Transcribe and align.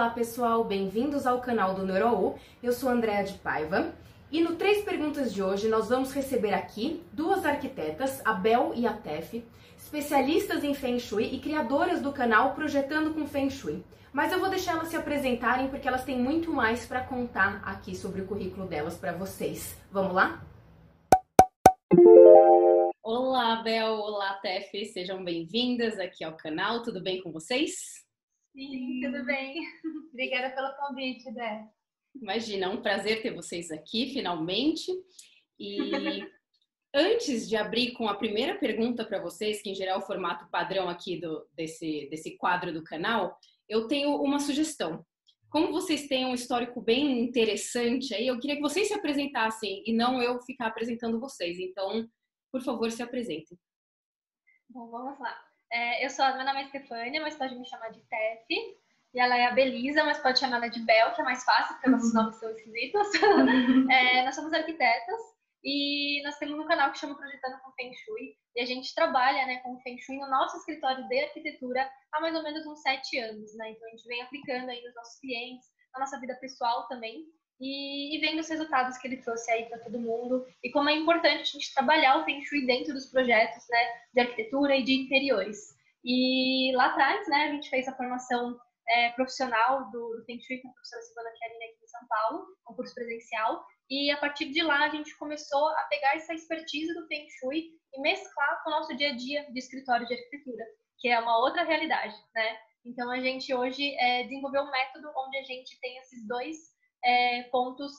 Olá 0.00 0.08
pessoal, 0.08 0.64
bem-vindos 0.64 1.26
ao 1.26 1.42
canal 1.42 1.74
do 1.74 1.84
NeuroU. 1.84 2.38
Eu 2.62 2.72
sou 2.72 2.88
Andréa 2.88 3.22
de 3.22 3.34
Paiva 3.34 3.92
e 4.32 4.40
no 4.40 4.56
Três 4.56 4.82
Perguntas 4.82 5.30
de 5.30 5.42
hoje 5.42 5.68
nós 5.68 5.90
vamos 5.90 6.10
receber 6.10 6.54
aqui 6.54 7.04
duas 7.12 7.44
arquitetas, 7.44 8.22
a 8.24 8.32
Bel 8.32 8.72
e 8.74 8.86
a 8.86 8.94
Tef, 8.94 9.44
especialistas 9.76 10.64
em 10.64 10.72
Feng 10.72 10.98
Shui 10.98 11.24
e 11.34 11.38
criadoras 11.38 12.00
do 12.00 12.14
canal 12.14 12.54
Projetando 12.54 13.12
com 13.12 13.26
Feng 13.26 13.50
Shui. 13.50 13.84
Mas 14.10 14.32
eu 14.32 14.40
vou 14.40 14.48
deixar 14.48 14.72
elas 14.72 14.88
se 14.88 14.96
apresentarem 14.96 15.68
porque 15.68 15.86
elas 15.86 16.02
têm 16.02 16.18
muito 16.18 16.50
mais 16.50 16.86
para 16.86 17.02
contar 17.02 17.62
aqui 17.62 17.94
sobre 17.94 18.22
o 18.22 18.26
currículo 18.26 18.66
delas 18.66 18.96
para 18.96 19.12
vocês. 19.12 19.76
Vamos 19.92 20.14
lá? 20.14 20.42
Olá, 23.02 23.56
Bel, 23.56 23.92
olá, 23.96 24.32
Tef, 24.40 24.82
sejam 24.94 25.22
bem-vindas 25.22 25.98
aqui 25.98 26.24
ao 26.24 26.32
canal. 26.38 26.82
Tudo 26.82 27.02
bem 27.02 27.20
com 27.20 27.30
vocês? 27.30 28.08
Sim, 28.52 29.00
tudo 29.02 29.24
bem. 29.24 29.62
Obrigada 30.10 30.54
pelo 30.54 30.74
convite, 30.76 31.32
Dé. 31.32 31.68
Imagina, 32.14 32.66
é 32.66 32.68
um 32.68 32.82
prazer 32.82 33.22
ter 33.22 33.34
vocês 33.34 33.70
aqui 33.70 34.12
finalmente. 34.12 34.90
E 35.58 35.78
antes 36.94 37.48
de 37.48 37.56
abrir 37.56 37.92
com 37.92 38.08
a 38.08 38.16
primeira 38.16 38.58
pergunta 38.58 39.04
para 39.04 39.22
vocês, 39.22 39.62
que 39.62 39.70
em 39.70 39.74
geral 39.74 40.00
é 40.00 40.02
o 40.02 40.06
formato 40.06 40.48
padrão 40.50 40.88
aqui 40.88 41.20
do, 41.20 41.46
desse, 41.54 42.08
desse 42.10 42.36
quadro 42.36 42.72
do 42.72 42.82
canal, 42.82 43.38
eu 43.68 43.86
tenho 43.86 44.16
uma 44.16 44.40
sugestão. 44.40 45.04
Como 45.48 45.72
vocês 45.72 46.06
têm 46.06 46.26
um 46.26 46.34
histórico 46.34 46.80
bem 46.80 47.20
interessante 47.20 48.14
aí, 48.14 48.26
eu 48.26 48.38
queria 48.38 48.56
que 48.56 48.62
vocês 48.62 48.88
se 48.88 48.94
apresentassem 48.94 49.82
e 49.86 49.92
não 49.92 50.22
eu 50.22 50.40
ficar 50.42 50.66
apresentando 50.66 51.20
vocês. 51.20 51.58
Então, 51.58 52.08
por 52.52 52.62
favor, 52.62 52.90
se 52.90 53.02
apresentem. 53.02 53.58
Bom, 54.68 54.88
vamos 54.90 55.18
lá. 55.18 55.49
É, 55.72 56.04
eu 56.04 56.10
sou, 56.10 56.26
meu 56.34 56.44
nome 56.44 56.62
é 56.62 56.66
Stefânia, 56.66 57.20
mas 57.20 57.36
pode 57.36 57.54
me 57.56 57.68
chamar 57.68 57.90
de 57.90 58.00
Tef. 58.02 58.46
E 59.12 59.18
ela 59.18 59.36
é 59.36 59.46
a 59.46 59.52
Belisa, 59.52 60.04
mas 60.04 60.18
pode 60.18 60.38
chamar 60.38 60.56
ela 60.56 60.68
de 60.68 60.80
Bel, 60.80 61.12
que 61.12 61.20
é 61.20 61.24
mais 61.24 61.42
fácil, 61.44 61.74
porque 61.74 61.90
nossos 61.90 62.14
nomes 62.14 62.36
são 62.36 62.50
esquisitos. 62.50 63.08
é, 63.90 64.24
nós 64.24 64.34
somos 64.34 64.52
arquitetas 64.52 65.20
e 65.64 66.22
nós 66.24 66.38
temos 66.38 66.58
um 66.58 66.66
canal 66.66 66.92
que 66.92 66.98
chama 66.98 67.16
Projetando 67.16 67.60
com 67.60 67.72
Feng 67.72 67.92
Shui. 67.94 68.36
E 68.54 68.60
a 68.60 68.66
gente 68.66 68.94
trabalha 68.94 69.46
né, 69.46 69.58
com 69.58 69.80
Feng 69.80 69.98
Shui 69.98 70.16
no 70.16 70.30
nosso 70.30 70.56
escritório 70.58 71.06
de 71.08 71.18
arquitetura 71.20 71.90
há 72.12 72.20
mais 72.20 72.34
ou 72.34 72.42
menos 72.42 72.66
uns 72.66 72.82
sete 72.82 73.18
anos. 73.18 73.54
Né? 73.56 73.72
Então 73.72 73.88
a 73.88 73.90
gente 73.90 74.06
vem 74.06 74.22
aplicando 74.22 74.70
aí 74.70 74.82
nos 74.82 74.94
nossos 74.94 75.18
clientes, 75.20 75.66
na 75.92 76.00
nossa 76.00 76.20
vida 76.20 76.36
pessoal 76.36 76.86
também 76.88 77.24
e, 77.60 78.16
e 78.16 78.20
vendo 78.20 78.40
os 78.40 78.48
resultados 78.48 78.96
que 78.96 79.06
ele 79.06 79.18
trouxe 79.18 79.50
aí 79.50 79.66
para 79.66 79.78
todo 79.78 80.00
mundo 80.00 80.46
e 80.64 80.70
como 80.70 80.88
é 80.88 80.94
importante 80.94 81.42
a 81.42 81.44
gente 81.44 81.74
trabalhar 81.74 82.18
o 82.18 82.24
Feng 82.24 82.42
Shui 82.44 82.66
dentro 82.66 82.94
dos 82.94 83.06
projetos 83.06 83.64
né, 83.68 83.78
de 84.14 84.20
arquitetura 84.20 84.76
e 84.76 84.82
de 84.82 84.94
interiores. 84.94 85.76
E 86.02 86.72
lá 86.74 86.86
atrás, 86.86 87.28
né, 87.28 87.44
a 87.44 87.52
gente 87.52 87.68
fez 87.68 87.86
a 87.86 87.96
formação 87.96 88.58
é, 88.88 89.10
profissional 89.10 89.90
do, 89.90 90.16
do 90.16 90.24
Feng 90.24 90.40
Shui 90.40 90.58
com 90.58 90.68
a 90.68 90.72
professora 90.72 91.02
Silvana 91.02 91.30
Chiarini 91.36 91.64
aqui 91.64 91.84
em 91.84 91.88
São 91.88 92.06
Paulo, 92.08 92.46
um 92.70 92.74
curso 92.74 92.94
presencial, 92.94 93.64
e 93.90 94.10
a 94.10 94.16
partir 94.16 94.50
de 94.50 94.62
lá 94.62 94.86
a 94.86 94.88
gente 94.88 95.16
começou 95.18 95.68
a 95.68 95.82
pegar 95.90 96.16
essa 96.16 96.32
expertise 96.32 96.94
do 96.94 97.06
Feng 97.06 97.28
Shui 97.38 97.70
e 97.92 98.00
mesclar 98.00 98.62
com 98.62 98.70
o 98.70 98.72
nosso 98.72 98.96
dia 98.96 99.10
a 99.10 99.16
dia 99.16 99.50
de 99.52 99.58
escritório 99.58 100.06
de 100.06 100.14
arquitetura, 100.14 100.64
que 100.98 101.08
é 101.08 101.18
uma 101.18 101.38
outra 101.38 101.64
realidade, 101.64 102.14
né? 102.34 102.58
Então 102.84 103.10
a 103.10 103.20
gente 103.20 103.52
hoje 103.52 103.94
é, 103.96 104.22
desenvolveu 104.22 104.62
um 104.62 104.70
método 104.70 105.10
onde 105.16 105.36
a 105.36 105.42
gente 105.42 105.78
tem 105.80 105.98
esses 105.98 106.26
dois 106.26 106.56
é, 107.04 107.42
pontos 107.44 107.92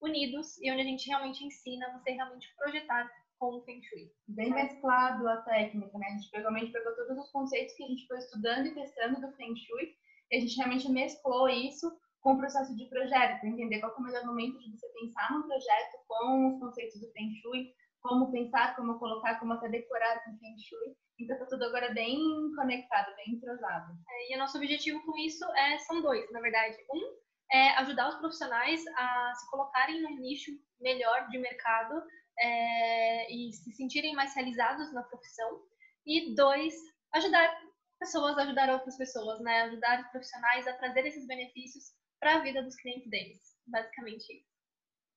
unidos 0.00 0.58
e 0.58 0.70
onde 0.70 0.82
a 0.82 0.84
gente 0.84 1.08
realmente 1.08 1.44
ensina 1.44 1.92
você 1.92 2.12
realmente 2.12 2.46
projetar 2.56 3.10
com 3.38 3.56
o 3.56 3.62
Feng 3.62 3.80
Shui. 3.82 4.10
Bem 4.28 4.50
mesclado 4.52 5.28
a 5.28 5.36
técnica, 5.42 5.96
né? 5.96 6.06
A 6.06 6.10
gente 6.10 6.30
realmente 6.32 6.72
pegou 6.72 6.94
todos 6.94 7.18
os 7.18 7.30
conceitos 7.30 7.74
que 7.74 7.84
a 7.84 7.88
gente 7.88 8.06
foi 8.06 8.18
estudando 8.18 8.66
e 8.66 8.74
testando 8.74 9.20
do 9.20 9.32
Feng 9.36 9.54
Shui 9.56 9.94
e 10.30 10.36
a 10.36 10.40
gente 10.40 10.56
realmente 10.56 10.90
mesclou 10.90 11.48
isso 11.48 11.90
com 12.20 12.32
o 12.32 12.38
processo 12.38 12.76
de 12.76 12.84
projeto, 12.86 13.40
para 13.40 13.48
entender 13.48 13.78
qual 13.80 13.92
é 13.92 13.96
o 13.96 14.02
melhor 14.02 14.26
momento 14.26 14.58
de 14.58 14.70
você 14.70 14.88
pensar 14.88 15.32
num 15.32 15.46
projeto 15.46 15.98
com 16.06 16.48
os 16.48 16.60
conceitos 16.60 17.00
do 17.00 17.10
Feng 17.12 17.32
Shui, 17.40 17.72
como 18.00 18.32
pensar, 18.32 18.74
como 18.76 18.98
colocar, 18.98 19.38
como 19.38 19.52
até 19.52 19.68
decorar 19.68 20.22
com 20.24 20.32
o 20.32 20.38
Feng 20.38 20.58
Shui. 20.58 20.96
Então 21.20 21.38
tá 21.38 21.46
tudo 21.46 21.64
agora 21.64 21.92
bem 21.94 22.18
conectado, 22.54 23.14
bem 23.16 23.34
entrosado. 23.34 23.92
É, 24.08 24.32
e 24.32 24.36
o 24.36 24.38
nosso 24.38 24.56
objetivo 24.56 25.00
com 25.04 25.16
isso 25.18 25.44
é, 25.52 25.78
são 25.78 26.02
dois, 26.02 26.30
na 26.32 26.40
verdade. 26.40 26.76
Um 26.92 27.27
é 27.50 27.70
ajudar 27.78 28.08
os 28.08 28.16
profissionais 28.16 28.82
a 28.96 29.34
se 29.34 29.50
colocarem 29.50 30.02
num 30.02 30.16
nicho 30.16 30.50
melhor 30.80 31.28
de 31.28 31.38
mercado 31.38 32.02
é, 32.40 33.32
e 33.32 33.52
se 33.52 33.72
sentirem 33.72 34.14
mais 34.14 34.34
realizados 34.34 34.92
na 34.92 35.02
profissão. 35.02 35.62
E 36.06 36.34
dois, 36.34 36.74
ajudar 37.14 37.58
pessoas 37.98 38.38
a 38.38 38.42
ajudar 38.42 38.70
outras 38.70 38.96
pessoas, 38.96 39.40
né? 39.40 39.62
Ajudar 39.62 40.00
os 40.00 40.08
profissionais 40.08 40.66
a 40.66 40.74
trazer 40.74 41.06
esses 41.06 41.26
benefícios 41.26 41.84
para 42.20 42.36
a 42.36 42.40
vida 42.40 42.62
dos 42.62 42.76
clientes 42.76 43.10
deles. 43.10 43.40
Basicamente 43.66 44.24
isso. 44.32 44.48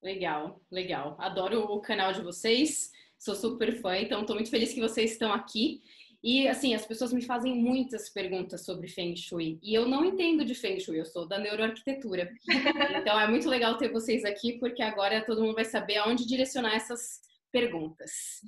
Legal, 0.02 0.60
legal. 0.72 1.16
Adoro 1.20 1.64
o 1.66 1.82
canal 1.82 2.12
de 2.12 2.22
vocês. 2.22 2.92
Sou 3.20 3.36
super 3.36 3.80
fã, 3.82 3.96
então 3.98 4.22
estou 4.22 4.36
muito 4.36 4.50
feliz 4.50 4.74
que 4.74 4.82
vocês 4.82 5.12
estão 5.12 5.32
aqui. 5.32 5.84
E 6.24 6.48
assim, 6.48 6.76
as 6.76 6.86
pessoas 6.86 7.12
me 7.12 7.22
fazem 7.22 7.56
muitas 7.56 8.10
perguntas 8.10 8.64
sobre 8.64 8.88
Feng 8.88 9.16
Shui. 9.16 9.60
E 9.62 9.74
eu 9.74 9.88
não 9.88 10.06
entendo 10.06 10.46
de 10.46 10.54
Feng 10.54 10.80
Shui, 10.80 11.00
eu 11.00 11.06
sou 11.06 11.28
da 11.28 11.40
neuroarquitetura. 11.40 12.32
Então 13.02 13.20
é 13.20 13.28
muito 13.28 13.50
legal 13.50 13.78
ter 13.78 13.92
vocês 13.92 14.24
aqui, 14.24 14.60
porque 14.60 14.84
agora 14.84 15.26
todo 15.26 15.42
mundo 15.42 15.56
vai 15.56 15.66
saber 15.66 15.98
aonde 15.98 16.28
direcionar 16.28 16.76
essas 16.76 17.22
perguntas. 17.52 18.42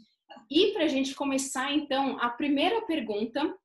E 0.49 0.71
para 0.73 0.83
a 0.83 0.87
gente 0.87 1.15
começar, 1.15 1.73
então, 1.73 2.19
a 2.19 2.29
primeira 2.29 2.81
pergunta 2.85 3.55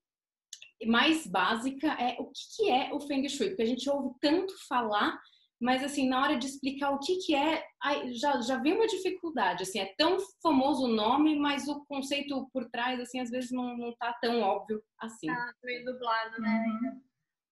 mais 0.87 1.27
básica 1.27 1.89
é 2.01 2.17
o 2.19 2.31
que 2.31 2.71
é 2.71 2.93
o 2.93 3.01
Feng 3.01 3.29
Shui? 3.29 3.49
Porque 3.49 3.63
a 3.63 3.67
gente 3.67 3.89
ouve 3.91 4.15
tanto 4.21 4.55
falar 4.67 5.21
mas 5.61 5.83
assim, 5.83 6.09
na 6.09 6.23
hora 6.23 6.37
de 6.37 6.47
explicar 6.47 6.91
o 6.91 7.01
que 7.01 7.17
que 7.19 7.35
é, 7.35 7.67
já, 8.13 8.41
já 8.41 8.57
vem 8.59 8.75
uma 8.75 8.87
dificuldade, 8.87 9.65
assim, 9.65 9.81
é 9.81 9.95
tão 9.97 10.19
famoso 10.43 10.85
o 10.85 10.95
nome, 10.95 11.37
mas 11.37 11.67
o 11.69 11.85
conceito 11.87 12.49
por 12.53 12.69
trás, 12.71 13.01
assim, 13.01 13.21
às 13.21 13.31
vezes 13.31 13.51
não, 13.51 13.77
não 13.77 13.95
tá 13.97 14.13
tão 14.21 14.41
óbvio 14.41 14.83
assim. 15.01 15.27
Tá 15.27 15.53
meio 15.65 15.85
dublado, 15.85 16.41
né? 16.41 16.65
Uhum. 16.67 17.03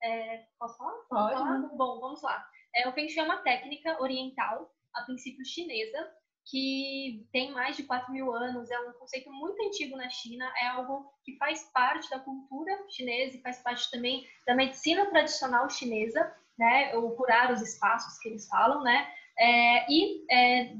É, 0.02 0.46
posso 0.58 0.76
falar? 0.76 0.94
Pode. 1.08 1.34
Falar? 1.34 1.58
Bom, 1.76 2.00
vamos 2.00 2.22
lá. 2.22 2.46
É, 2.74 2.88
o 2.88 2.92
Feng 2.92 3.08
Shui 3.08 3.20
é 3.20 3.24
uma 3.24 3.38
técnica 3.38 4.00
oriental, 4.00 4.70
a 4.94 5.02
princípio 5.02 5.44
chinesa, 5.44 6.10
que 6.48 7.26
tem 7.32 7.50
mais 7.52 7.76
de 7.76 7.82
4 7.82 8.12
mil 8.12 8.32
anos, 8.32 8.70
é 8.70 8.78
um 8.80 8.92
conceito 8.92 9.30
muito 9.32 9.60
antigo 9.66 9.96
na 9.96 10.08
China, 10.08 10.52
é 10.58 10.68
algo 10.68 11.12
que 11.24 11.36
faz 11.38 11.64
parte 11.72 12.08
da 12.08 12.20
cultura 12.20 12.72
chinesa 12.88 13.36
e 13.36 13.42
faz 13.42 13.58
parte 13.62 13.90
também 13.90 14.24
da 14.46 14.54
medicina 14.54 15.06
tradicional 15.06 15.68
chinesa, 15.68 16.32
né, 16.58 16.94
ou 16.96 17.14
curar 17.16 17.52
os 17.52 17.60
espaços 17.60 18.18
que 18.18 18.28
eles 18.28 18.48
falam, 18.48 18.82
né, 18.82 19.12
é, 19.38 19.92
e 19.92 20.24
é, 20.30 20.74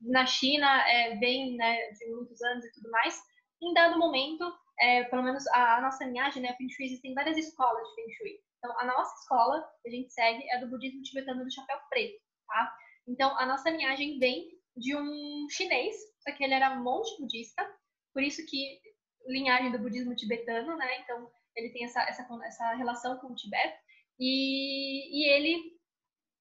na 0.00 0.24
China 0.26 0.66
é, 0.88 1.16
vem 1.16 1.56
né, 1.56 1.90
de 1.92 2.06
muitos 2.10 2.40
anos 2.42 2.64
e 2.64 2.72
tudo 2.72 2.90
mais, 2.90 3.20
em 3.62 3.74
dado 3.74 3.98
momento, 3.98 4.44
é, 4.80 5.04
pelo 5.04 5.22
menos 5.22 5.46
a, 5.48 5.76
a, 5.76 5.80
nossa 5.80 6.04
linhagem, 6.04 6.42
né, 6.42 6.54
Feng 6.56 6.70
Shui, 6.70 6.86
existem 6.86 7.14
várias 7.14 7.36
escolas 7.36 7.86
de 7.88 7.94
Feng 7.94 8.12
Shui. 8.12 8.40
Então, 8.58 8.80
a 8.80 8.84
nossa 8.84 9.14
escola 9.20 9.68
que 9.82 9.88
a 9.88 9.92
gente 9.92 10.12
segue 10.12 10.42
é 10.50 10.58
do 10.58 10.68
budismo 10.68 11.02
tibetano 11.02 11.44
do 11.44 11.52
chapéu 11.52 11.78
preto, 11.88 12.20
tá? 12.46 12.74
Então, 13.06 13.38
a 13.38 13.46
nossa 13.46 13.70
linhagem 13.70 14.18
vem 14.18 14.48
de 14.76 14.96
um 14.96 15.46
chinês, 15.50 15.94
só 16.20 16.32
que 16.32 16.42
ele 16.42 16.54
era 16.54 16.74
monge 16.76 17.10
budista, 17.20 17.68
por 18.12 18.22
isso 18.22 18.44
que 18.46 18.80
linhagem 19.26 19.70
do 19.70 19.78
budismo 19.78 20.14
tibetano, 20.16 20.76
né? 20.76 21.00
Então, 21.00 21.30
ele 21.56 21.70
tem 21.70 21.84
essa, 21.84 22.00
essa, 22.02 22.26
essa 22.44 22.74
relação 22.74 23.18
com 23.18 23.28
o 23.28 23.34
Tibete. 23.34 23.76
E, 24.18 25.20
e 25.20 25.32
ele, 25.32 25.78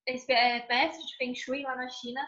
esse 0.07 0.31
é, 0.31 0.67
mestre 0.67 1.05
de 1.05 1.17
Feng 1.17 1.35
Shui 1.35 1.61
lá 1.61 1.75
na 1.75 1.89
China, 1.89 2.21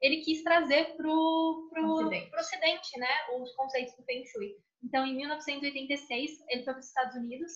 ele 0.00 0.22
quis 0.22 0.42
trazer 0.42 0.96
para 0.96 1.08
o 1.08 1.70
ocidente. 1.94 2.34
ocidente, 2.34 2.98
né, 2.98 3.08
os 3.38 3.52
conceitos 3.54 3.96
do 3.96 4.04
Feng 4.04 4.24
Shui. 4.26 4.54
Então, 4.82 5.06
em 5.06 5.16
1986, 5.16 6.30
ele 6.48 6.64
foi 6.64 6.74
para 6.74 6.80
os 6.80 6.86
Estados 6.86 7.16
Unidos 7.16 7.52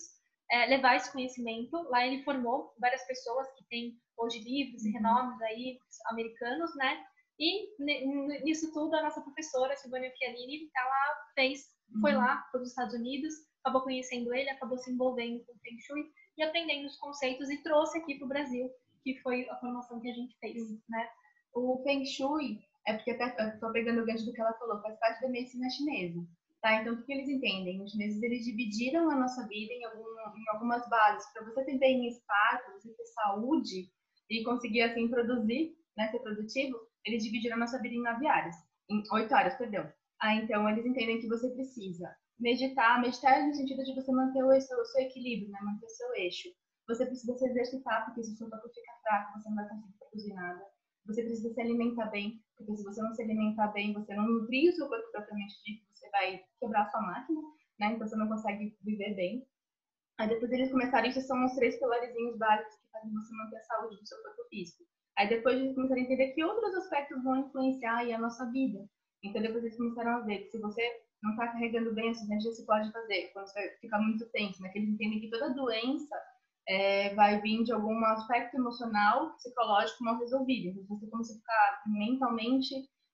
é, 0.51 0.65
levar 0.65 0.95
esse 0.95 1.11
conhecimento. 1.11 1.77
Lá 1.89 2.05
ele 2.05 2.23
formou 2.23 2.73
várias 2.79 3.05
pessoas 3.05 3.47
que 3.57 3.65
têm 3.69 3.97
hoje 4.17 4.39
livros 4.39 4.83
e 4.83 4.89
uhum. 4.89 4.93
renomes 4.95 5.41
aí 5.41 5.77
americanos, 6.07 6.75
né? 6.75 7.03
E 7.39 7.73
nisso 8.43 8.71
tudo, 8.71 8.95
a 8.95 9.01
nossa 9.01 9.21
professora, 9.21 9.75
Silvana 9.75 10.11
Chianini, 10.15 10.69
ela 10.77 11.15
fez, 11.33 11.65
foi 11.99 12.13
uhum. 12.13 12.19
lá 12.19 12.37
para 12.51 12.61
os 12.61 12.69
Estados 12.69 12.93
Unidos, 12.93 13.33
acabou 13.63 13.81
conhecendo 13.81 14.33
ele, 14.33 14.49
acabou 14.49 14.77
se 14.77 14.91
envolvendo 14.91 15.43
com 15.45 15.53
o 15.53 15.59
Feng 15.59 15.79
Shui 15.79 16.03
e 16.37 16.43
aprendendo 16.43 16.87
os 16.87 16.97
conceitos 16.97 17.49
e 17.49 17.61
trouxe 17.61 17.97
aqui 17.97 18.15
para 18.15 18.25
o 18.25 18.29
Brasil, 18.29 18.69
que 19.03 19.19
foi 19.21 19.47
a 19.49 19.55
formação 19.57 19.99
que 19.99 20.09
a 20.09 20.13
gente 20.13 20.37
fez, 20.39 20.55
né? 20.89 21.09
O 21.53 21.81
Feng 21.83 22.05
Shui, 22.05 22.59
é 22.87 22.93
porque 22.93 23.11
estou 23.11 23.71
pegando 23.71 24.01
o 24.01 24.05
gancho 24.05 24.25
do 24.25 24.33
que 24.33 24.41
ela 24.41 24.53
falou, 24.53 24.81
faz 24.81 24.97
parte 24.99 25.21
da 25.21 25.29
medicina 25.29 25.69
chinesa. 25.69 26.25
Tá? 26.61 26.75
Então, 26.75 26.93
o 26.93 27.03
que 27.03 27.11
eles 27.11 27.27
entendem? 27.27 27.81
Os 27.81 27.91
chineses 27.91 28.21
eles 28.21 28.45
dividiram 28.45 29.09
a 29.09 29.15
nossa 29.15 29.47
vida 29.47 29.73
em, 29.73 29.83
algum, 29.83 30.05
em 30.35 30.49
algumas 30.49 30.87
bases. 30.89 31.27
Para 31.33 31.43
você 31.43 31.65
ter 31.65 31.77
bem-estar, 31.79 32.63
para 32.63 32.73
você 32.75 32.93
ter 32.93 33.05
saúde 33.05 33.89
e 34.29 34.43
conseguir 34.43 34.83
assim 34.83 35.07
produzir, 35.07 35.75
né, 35.97 36.07
ser 36.09 36.19
produtivo, 36.19 36.77
eles 37.03 37.23
dividiram 37.23 37.57
a 37.57 37.59
nossa 37.59 37.81
vida 37.81 37.95
em 37.95 38.03
nove 38.03 38.27
áreas, 38.27 38.55
em 38.89 39.03
oito 39.11 39.33
áreas, 39.33 39.57
perdão. 39.57 39.91
Ah, 40.21 40.35
então 40.35 40.69
eles 40.69 40.85
entendem 40.85 41.19
que 41.19 41.27
você 41.27 41.49
precisa 41.49 42.15
meditar, 42.41 42.99
meditar 42.99 43.47
no 43.47 43.53
sentido 43.53 43.83
de 43.83 43.93
você 43.93 44.11
manter 44.11 44.43
o 44.43 44.59
seu, 44.59 44.77
o 44.79 44.85
seu 44.85 45.01
equilíbrio, 45.01 45.51
né? 45.51 45.59
manter 45.61 45.85
o 45.85 45.89
seu 45.89 46.13
eixo. 46.15 46.49
você 46.87 47.05
precisa 47.05 47.37
se 47.37 47.47
exercitar, 47.47 48.05
porque 48.05 48.23
se 48.23 48.33
o 48.33 48.35
seu 48.35 48.49
corpo 48.49 48.67
fica 48.69 48.91
fraco, 49.03 49.39
você 49.39 49.49
não 49.49 49.55
vai 49.55 49.69
conseguir 49.69 49.97
produzir 49.99 50.33
nada. 50.33 50.65
Você 51.05 51.23
precisa 51.23 51.53
se 51.53 51.61
alimentar 51.61 52.07
bem, 52.07 52.43
porque 52.57 52.75
se 52.75 52.83
você 52.83 53.01
não 53.01 53.13
se 53.13 53.21
alimentar 53.23 53.67
bem, 53.69 53.93
você 53.93 54.13
não 54.15 54.27
nutrir 54.27 54.69
o 54.69 54.75
seu 54.75 54.87
corpo 54.89 55.11
propriamente 55.11 55.55
dito, 55.63 55.85
você 55.93 56.09
vai 56.09 56.43
quebrar 56.59 56.83
a 56.83 56.89
sua 56.89 57.01
máquina, 57.01 57.41
né? 57.79 57.93
Então 57.93 58.07
você 58.07 58.15
não 58.15 58.27
consegue 58.27 58.75
viver 58.81 59.15
bem. 59.15 59.47
Aí 60.17 60.27
depois 60.29 60.51
eles 60.51 60.71
começaram, 60.71 61.07
isso 61.07 61.21
são 61.21 61.43
os 61.45 61.53
três 61.53 61.79
pilarzinhos 61.79 62.37
básicos 62.37 62.75
que 62.75 62.91
fazem 62.91 63.13
você 63.13 63.35
manter 63.35 63.57
a 63.57 63.63
saúde 63.63 63.97
do 63.97 64.07
seu 64.07 64.21
corpo 64.21 64.43
físico. 64.49 64.83
Aí 65.17 65.29
depois 65.29 65.57
eles 65.57 65.75
começaram 65.75 66.01
a 66.01 66.05
entender 66.05 66.33
que 66.33 66.43
outros 66.43 66.75
aspectos 66.75 67.23
vão 67.23 67.37
influenciar 67.37 67.97
aí 67.97 68.13
a 68.13 68.19
nossa 68.19 68.49
vida. 68.51 68.87
Então 69.23 69.41
depois 69.41 69.63
eles 69.63 69.77
começaram 69.77 70.17
a 70.17 70.19
ver 70.21 70.39
que 70.39 70.51
se 70.51 70.59
você 70.59 70.81
não 71.23 71.31
está 71.31 71.47
carregando 71.47 71.93
bem 71.93 72.09
essas 72.09 72.23
energias, 72.23 72.57
você 72.57 72.65
pode 72.65 72.91
fazer 72.91 73.29
quando 73.33 73.47
você 73.47 73.77
fica 73.79 73.97
muito 73.99 74.29
tenso, 74.31 74.61
né? 74.61 74.69
Que 74.69 74.79
eles 74.79 74.89
entendem 74.89 75.19
que 75.19 75.29
toda 75.29 75.53
doença 75.53 76.15
é, 76.67 77.13
vai 77.15 77.41
vir 77.41 77.63
de 77.63 77.71
algum 77.71 78.03
aspecto 78.05 78.57
emocional, 78.57 79.35
psicológico 79.35 80.03
mal 80.03 80.17
resolvido. 80.17 80.69
Então, 80.69 80.97
você 80.97 81.07
começa 81.07 81.33
a 81.33 81.37
ficar 81.37 81.83
mentalmente 81.87 82.73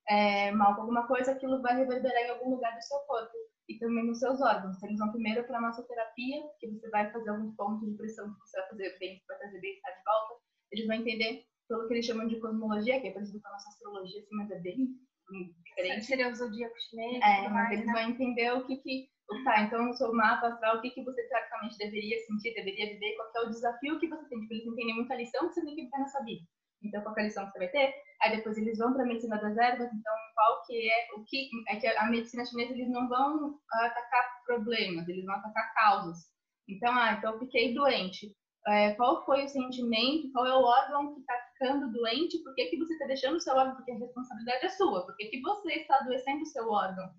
é, 0.10 0.52
mal 0.52 0.76
com 0.76 0.82
alguma 0.82 1.08
coisa, 1.08 1.32
aquilo 1.32 1.62
vai 1.62 1.76
reverberar 1.76 2.24
em 2.24 2.30
algum 2.30 2.52
lugar 2.52 2.76
do 2.76 2.82
seu 2.82 3.00
corpo 3.00 3.34
e 3.68 3.78
também 3.78 4.06
nos 4.06 4.20
seus 4.20 4.40
órgãos. 4.42 4.78
Então, 4.78 4.90
eles 4.90 5.00
vão 5.00 5.12
primeiro 5.12 5.44
para 5.46 5.58
a 5.58 5.62
massoterapia, 5.62 6.44
que 6.60 6.68
você 6.68 6.90
vai 6.90 7.12
fazer 7.12 7.30
alguns 7.30 7.56
pontos 7.56 7.90
de 7.90 7.98
pressão 7.98 8.34
que 8.34 8.40
você 8.40 8.60
vai 8.60 8.70
fazer 8.70 8.98
bem, 9.00 9.22
vai 9.28 9.38
trazer 9.38 9.60
bem-estar 9.60 9.92
de 9.92 10.04
volta. 10.06 10.44
Eles 10.72 10.88
vão 10.88 10.96
entender 10.96 11.44
pelo 11.68 11.88
que 11.88 11.94
eles 11.94 12.06
chamam 12.06 12.28
de 12.28 12.40
cosmologia, 12.40 13.02
que 13.02 13.08
é 13.08 13.12
parecido 13.12 13.42
com 13.42 13.50
a 13.50 13.52
nossa 13.52 13.70
astrologia, 13.70 14.22
assim, 14.22 14.36
mas 14.36 14.52
é 14.52 14.60
bem 14.60 14.88
diferente. 15.64 16.06
Seria 16.06 16.30
o 16.30 16.36
zodíaco 16.36 16.76
chinês. 16.90 17.22
É, 17.24 17.50
mas 17.50 17.72
eles 17.72 17.86
né? 17.86 17.94
vão 17.94 18.02
entender 18.10 18.52
o 18.54 18.66
que 18.66 18.78
que 18.78 19.10
tá, 19.44 19.62
então 19.62 19.86
no 19.86 19.94
seu 19.94 20.14
mapa 20.14 20.48
astral, 20.48 20.78
o 20.78 20.82
que, 20.82 20.92
que 20.92 21.04
você 21.04 21.22
teoricamente 21.28 21.78
deveria 21.78 22.18
sentir, 22.26 22.54
deveria 22.54 22.94
viver, 22.94 23.16
qual 23.16 23.30
é 23.36 23.48
o 23.48 23.50
desafio 23.50 24.00
que 24.00 24.08
você 24.08 24.28
tem. 24.30 24.40
Tipo, 24.40 24.54
eles 24.54 24.66
entendem 24.66 24.96
muita 24.96 25.16
lição 25.16 25.48
que 25.48 25.54
você 25.54 25.66
tem 25.66 25.76
que 25.76 25.84
viver 25.84 25.98
nessa 25.98 26.24
vida. 26.24 26.46
Então, 26.84 27.02
qual 27.02 27.16
é 27.18 27.22
a 27.22 27.24
lição 27.24 27.46
que 27.46 27.52
você 27.52 27.60
vai 27.60 27.68
ter? 27.70 27.94
Aí 28.22 28.36
depois 28.36 28.58
eles 28.58 28.78
vão 28.78 28.94
para 28.94 29.04
a 29.04 29.06
medicina 29.06 29.38
das 29.38 29.58
ervas, 29.58 29.92
então 29.92 30.14
qual 30.34 30.64
que 30.66 30.90
é 30.90 31.08
o 31.16 31.24
que 31.26 31.50
é 31.70 31.76
que 31.76 31.88
a 31.88 32.10
medicina 32.10 32.46
chinesa 32.46 32.74
eles 32.74 32.90
não 32.90 33.08
vão 33.08 33.60
atacar 33.74 34.44
problemas, 34.46 35.08
eles 35.08 35.26
vão 35.26 35.36
atacar 35.36 35.74
causas. 35.74 36.18
Então, 36.70 36.94
ah, 36.94 37.14
então 37.14 37.34
eu 37.34 37.40
fiquei 37.40 37.74
doente. 37.74 38.36
É, 38.68 38.94
qual 38.96 39.26
foi 39.26 39.46
o 39.46 39.50
sentimento? 39.50 40.32
Qual 40.34 40.46
é 40.46 40.54
o 40.54 40.62
órgão 40.62 41.14
que 41.14 41.22
está 41.22 41.34
ficando 41.58 41.92
doente? 41.92 42.38
Por 42.44 42.54
que, 42.54 42.66
que 42.66 42.78
você 42.78 42.94
está 42.94 43.08
deixando 43.08 43.36
o 43.36 43.42
seu 43.42 43.56
órgão? 43.56 43.76
Porque 43.76 43.92
a 43.92 43.98
responsabilidade 43.98 44.66
é 44.66 44.70
sua. 44.70 45.06
Por 45.06 45.16
que, 45.18 45.26
que 45.26 45.42
você 45.42 45.74
está 45.74 45.96
adoecendo 45.98 46.44
o 46.44 46.46
seu 46.46 46.70
órgão? 46.70 47.10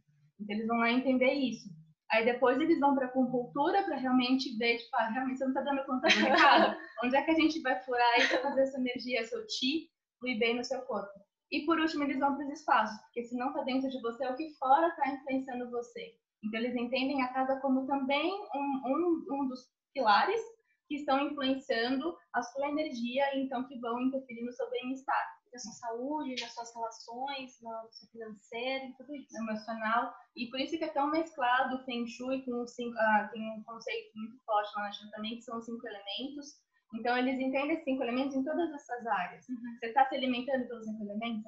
Então 0.40 0.56
eles 0.56 0.66
vão 0.66 0.78
lá 0.78 0.90
entender 0.90 1.32
isso. 1.32 1.68
Aí 2.10 2.24
depois 2.24 2.58
eles 2.58 2.80
vão 2.80 2.94
para 2.94 3.06
a 3.06 3.08
acupuntura 3.08 3.82
para 3.82 3.96
realmente 3.96 4.56
ver, 4.56 4.78
tipo, 4.78 4.96
ah, 4.96 5.10
realmente 5.10 5.38
você 5.38 5.44
não 5.44 5.50
está 5.50 5.62
dando 5.62 5.84
conta 5.84 6.08
do 6.08 6.14
recado. 6.14 6.76
Onde 7.04 7.16
é 7.16 7.22
que 7.22 7.30
a 7.30 7.34
gente 7.34 7.60
vai 7.60 7.78
furar 7.82 8.28
para 8.28 8.42
fazer 8.42 8.62
essa 8.62 8.78
energia, 8.78 9.24
seu 9.24 9.44
chi, 9.48 9.90
fluir 10.18 10.38
bem 10.38 10.56
no 10.56 10.64
seu 10.64 10.80
corpo? 10.82 11.12
E 11.50 11.64
por 11.66 11.78
último, 11.78 12.04
eles 12.04 12.18
vão 12.18 12.34
para 12.34 12.46
os 12.46 12.52
espaços, 12.52 12.98
porque 13.02 13.24
se 13.24 13.36
não 13.36 13.48
está 13.48 13.62
dentro 13.62 13.88
de 13.88 14.00
você, 14.00 14.24
é 14.24 14.30
o 14.30 14.36
que 14.36 14.54
fora 14.58 14.88
está 14.88 15.08
influenciando 15.08 15.70
você. 15.70 16.14
Então 16.44 16.60
eles 16.60 16.76
entendem 16.76 17.22
a 17.22 17.32
casa 17.32 17.58
como 17.60 17.86
também 17.86 18.32
um, 18.54 18.82
um, 18.86 19.26
um 19.32 19.48
dos 19.48 19.60
pilares 19.92 20.40
que 20.88 20.96
estão 20.96 21.20
influenciando 21.20 22.16
a 22.32 22.42
sua 22.42 22.68
energia 22.68 23.36
e 23.36 23.44
então 23.44 23.68
que 23.68 23.78
vão 23.78 24.00
interferir 24.00 24.42
no 24.42 24.52
seu 24.52 24.68
bem-estar 24.70 25.38
na 25.52 25.58
sua 25.58 25.72
saúde, 25.72 26.40
nas 26.40 26.54
suas 26.54 26.74
relações, 26.74 27.58
no 27.62 27.88
seu 27.90 28.08
financeiro, 28.10 28.94
tudo 28.96 29.14
isso. 29.14 29.36
Emocional. 29.36 30.14
E 30.36 30.46
por 30.50 30.60
isso 30.60 30.78
que 30.78 30.84
é 30.84 30.92
tão 30.92 31.10
mesclado 31.10 31.76
o 31.76 31.84
Feng 31.84 32.06
Shui 32.06 32.42
com 32.42 32.66
cinco, 32.66 32.96
ah, 32.98 33.28
tem 33.32 33.50
um 33.50 33.62
conceito 33.62 34.10
muito 34.16 34.38
forte 34.44 34.72
lá 34.76 34.82
na 34.82 34.92
China 34.92 35.10
também, 35.12 35.36
que 35.36 35.42
são 35.42 35.58
os 35.58 35.64
cinco 35.64 35.86
elementos. 35.86 36.58
Então, 36.94 37.16
eles 37.18 37.38
entendem 37.38 37.72
esses 37.72 37.84
cinco 37.84 38.02
elementos 38.02 38.34
em 38.34 38.44
todas 38.44 38.72
essas 38.72 39.06
áreas. 39.06 39.46
Uhum. 39.48 39.56
Você 39.78 39.86
está 39.86 40.08
se 40.08 40.14
alimentando 40.14 40.66
pelos 40.68 40.86
cinco 40.86 41.04
elementos, 41.04 41.42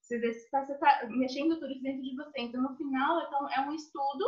você 0.00 0.16
está 0.28 0.64
você 0.64 0.72
está 0.72 1.00
tá 1.00 1.06
mexendo 1.08 1.58
tudo 1.58 1.72
isso 1.72 1.82
dentro 1.82 2.02
de 2.02 2.14
você. 2.14 2.40
Então, 2.40 2.62
no 2.62 2.76
final, 2.76 3.20
então, 3.26 3.50
é 3.50 3.60
um 3.62 3.74
estudo 3.74 4.24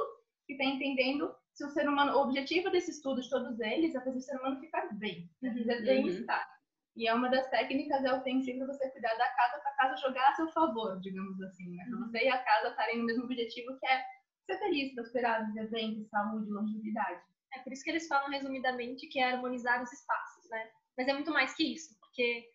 que 0.46 0.54
está 0.54 0.64
entendendo 0.64 1.32
se 1.58 1.64
o 1.64 1.70
ser 1.70 1.88
humano, 1.88 2.12
o 2.12 2.22
objetivo 2.22 2.70
desse 2.70 2.92
estudo 2.92 3.20
de 3.20 3.28
todos 3.28 3.58
eles 3.58 3.92
é 3.92 4.00
fazer 4.00 4.16
o 4.16 4.20
ser 4.20 4.38
humano 4.38 4.60
ficar 4.60 4.88
bem, 4.94 5.28
uhum. 5.42 5.64
bem-estar. 5.66 6.46
Uhum. 6.46 7.02
E 7.02 7.08
é 7.08 7.12
uma 7.12 7.28
das 7.28 7.50
técnicas 7.50 8.04
é 8.04 8.12
o 8.12 8.22
tempo 8.22 8.44
para 8.44 8.66
você 8.66 8.88
cuidar 8.90 9.14
da 9.16 9.28
casa 9.34 9.58
para 9.58 9.70
a 9.70 9.74
casa 9.74 9.96
jogar 9.96 10.28
a 10.28 10.34
seu 10.34 10.48
favor, 10.52 11.00
digamos 11.00 11.40
assim, 11.42 11.74
né? 11.74 11.84
Uhum. 11.90 12.06
você 12.06 12.18
e 12.18 12.28
a 12.28 12.38
casa 12.38 12.68
estarem 12.68 12.98
no 12.98 13.06
mesmo 13.06 13.24
objetivo 13.24 13.76
que 13.76 13.86
é 13.88 14.04
ser 14.46 14.58
feliz, 14.60 14.94
prosperar, 14.94 15.46
viver 15.46 15.68
bem, 15.70 15.96
ter 15.96 16.08
saúde, 16.08 16.48
longevidade. 16.48 17.22
É 17.52 17.58
por 17.58 17.72
isso 17.72 17.82
que 17.82 17.90
eles 17.90 18.06
falam 18.06 18.30
resumidamente 18.30 19.08
que 19.08 19.18
é 19.18 19.32
harmonizar 19.32 19.82
os 19.82 19.92
espaços, 19.92 20.48
né? 20.50 20.70
Mas 20.96 21.08
é 21.08 21.12
muito 21.12 21.32
mais 21.32 21.54
que 21.56 21.74
isso, 21.74 21.98
porque 21.98 22.48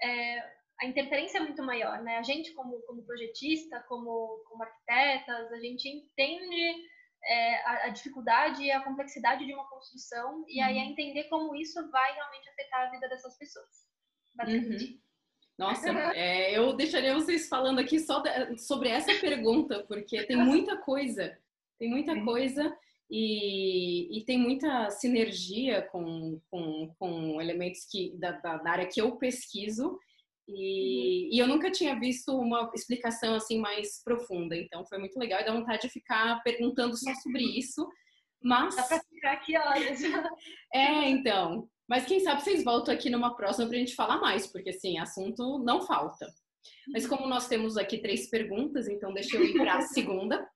é, 0.00 0.38
a 0.80 0.86
interferência 0.86 1.38
é 1.38 1.40
muito 1.40 1.62
maior, 1.62 2.00
né? 2.02 2.18
A 2.18 2.22
gente 2.22 2.54
como, 2.54 2.80
como 2.82 3.04
projetista, 3.04 3.84
como, 3.88 4.44
como 4.48 4.62
arquitetas, 4.62 5.52
a 5.52 5.58
gente 5.58 5.88
entende 5.88 6.86
é, 7.24 7.56
a, 7.62 7.86
a, 7.86 7.88
dificuldade 7.88 8.62
e 8.62 8.70
a 8.70 8.82
complexidade 8.82 9.44
de 9.44 9.52
uma 9.52 9.68
construção 9.68 10.44
e 10.48 10.60
aí 10.60 10.78
é 10.78 10.82
uhum. 10.82 10.90
entender 10.90 11.24
como 11.24 11.54
isso 11.56 11.90
vai 11.90 12.14
realmente 12.14 12.48
afetar 12.48 12.86
a 12.86 12.90
vida 12.90 13.08
dessas 13.08 13.36
pessoas. 13.36 13.86
Uhum. 14.46 14.98
Nossa, 15.58 15.88
é, 16.14 16.56
eu 16.56 16.74
deixaria 16.74 17.14
vocês 17.14 17.48
falando 17.48 17.78
aqui 17.78 17.98
só 17.98 18.20
de, 18.20 18.58
sobre 18.58 18.90
essa 18.90 19.14
pergunta, 19.14 19.82
porque 19.88 20.24
tem 20.24 20.36
muita 20.36 20.76
coisa, 20.76 21.36
tem 21.78 21.88
muita 21.88 22.22
coisa 22.22 22.76
e, 23.10 24.18
e 24.18 24.24
tem 24.24 24.38
muita 24.38 24.90
sinergia 24.90 25.82
com, 25.82 26.40
com, 26.50 26.94
com 26.98 27.40
elementos 27.40 27.86
que, 27.90 28.14
da, 28.18 28.32
da 28.32 28.70
área 28.70 28.86
que 28.86 29.00
eu 29.00 29.16
pesquiso 29.16 29.98
e, 30.48 30.52
uhum. 30.52 31.30
e, 31.32 31.38
eu 31.38 31.46
nunca 31.46 31.70
tinha 31.70 31.98
visto 31.98 32.36
uma 32.36 32.70
explicação 32.74 33.34
assim 33.34 33.58
mais 33.58 34.02
profunda, 34.02 34.56
então 34.56 34.86
foi 34.86 34.98
muito 34.98 35.18
legal 35.18 35.40
e 35.40 35.44
dá 35.44 35.52
vontade 35.52 35.82
de 35.82 35.88
ficar 35.88 36.42
perguntando 36.42 36.96
só 36.96 37.12
sobre 37.16 37.42
isso. 37.42 37.86
Mas. 38.42 38.76
Dá 38.76 38.82
pra 38.84 39.00
ficar 39.00 39.32
aqui 39.32 39.56
horas. 39.56 40.00
é, 40.72 41.08
então. 41.08 41.68
Mas 41.88 42.04
quem 42.04 42.20
sabe 42.20 42.42
vocês 42.42 42.64
voltam 42.64 42.92
aqui 42.92 43.08
numa 43.08 43.36
próxima 43.36 43.68
pra 43.68 43.78
gente 43.78 43.94
falar 43.94 44.18
mais, 44.18 44.46
porque 44.46 44.70
assim, 44.70 44.98
assunto 44.98 45.58
não 45.58 45.82
falta. 45.82 46.26
Mas 46.92 47.04
uhum. 47.04 47.10
como 47.10 47.28
nós 47.28 47.48
temos 47.48 47.76
aqui 47.76 47.98
três 47.98 48.28
perguntas, 48.28 48.88
então 48.88 49.12
deixa 49.12 49.36
eu 49.36 49.44
ir 49.44 49.54
para 49.54 49.76
a 49.76 49.82
segunda. 49.82 50.48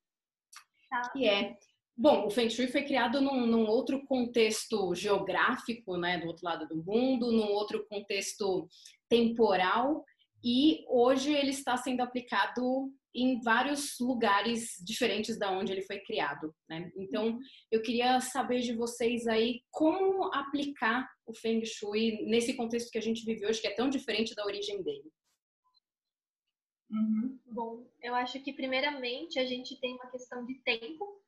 Tá. 0.88 1.10
Que 1.12 1.28
é 1.28 1.56
Bom, 2.02 2.26
o 2.26 2.31
Feng 2.31 2.49
Shui 2.49 2.67
foi 2.67 2.82
criado 2.82 3.20
num, 3.20 3.44
num, 3.44 3.67
outro 3.67 4.02
contexto 4.06 4.94
geográfico, 4.94 5.98
né, 5.98 6.17
do 6.17 6.29
outro 6.29 6.46
lado 6.46 6.67
do 6.67 6.82
mundo, 6.82 7.31
num 7.31 7.53
outro 7.53 7.86
contexto 7.91 8.67
temporal, 9.06 10.03
e 10.43 10.82
hoje 10.89 11.31
ele 11.31 11.51
está 11.51 11.77
sendo 11.77 12.01
aplicado 12.01 12.91
em 13.15 13.39
vários 13.43 13.98
lugares 14.01 14.77
diferentes 14.82 15.39
da 15.39 15.51
onde 15.51 15.72
ele 15.72 15.82
foi 15.82 15.98
criado, 15.98 16.55
né? 16.67 16.91
Então, 16.96 17.39
eu 17.70 17.82
queria 17.82 18.19
saber 18.22 18.60
de 18.60 18.74
vocês 18.74 19.27
aí 19.27 19.60
como 19.70 20.32
aplicar 20.32 21.06
o 21.27 21.34
Feng 21.34 21.63
Shui 21.67 22.24
nesse 22.24 22.55
contexto 22.55 22.91
que 22.91 22.98
a 22.98 23.03
gente 23.03 23.27
vive 23.27 23.44
hoje, 23.44 23.60
que 23.60 23.67
é 23.67 23.74
tão 23.74 23.91
diferente 23.91 24.34
da 24.34 24.46
origem 24.46 24.82
dele. 24.82 25.13
Uhum. 26.91 27.39
Bom, 27.44 27.86
eu 28.03 28.15
acho 28.15 28.43
que 28.43 28.55
primeiramente 28.55 29.39
a 29.39 29.44
gente 29.44 29.79
tem 29.79 29.96
uma 29.96 30.10
questão 30.10 30.46
de 30.46 30.55
tempo 30.63 31.20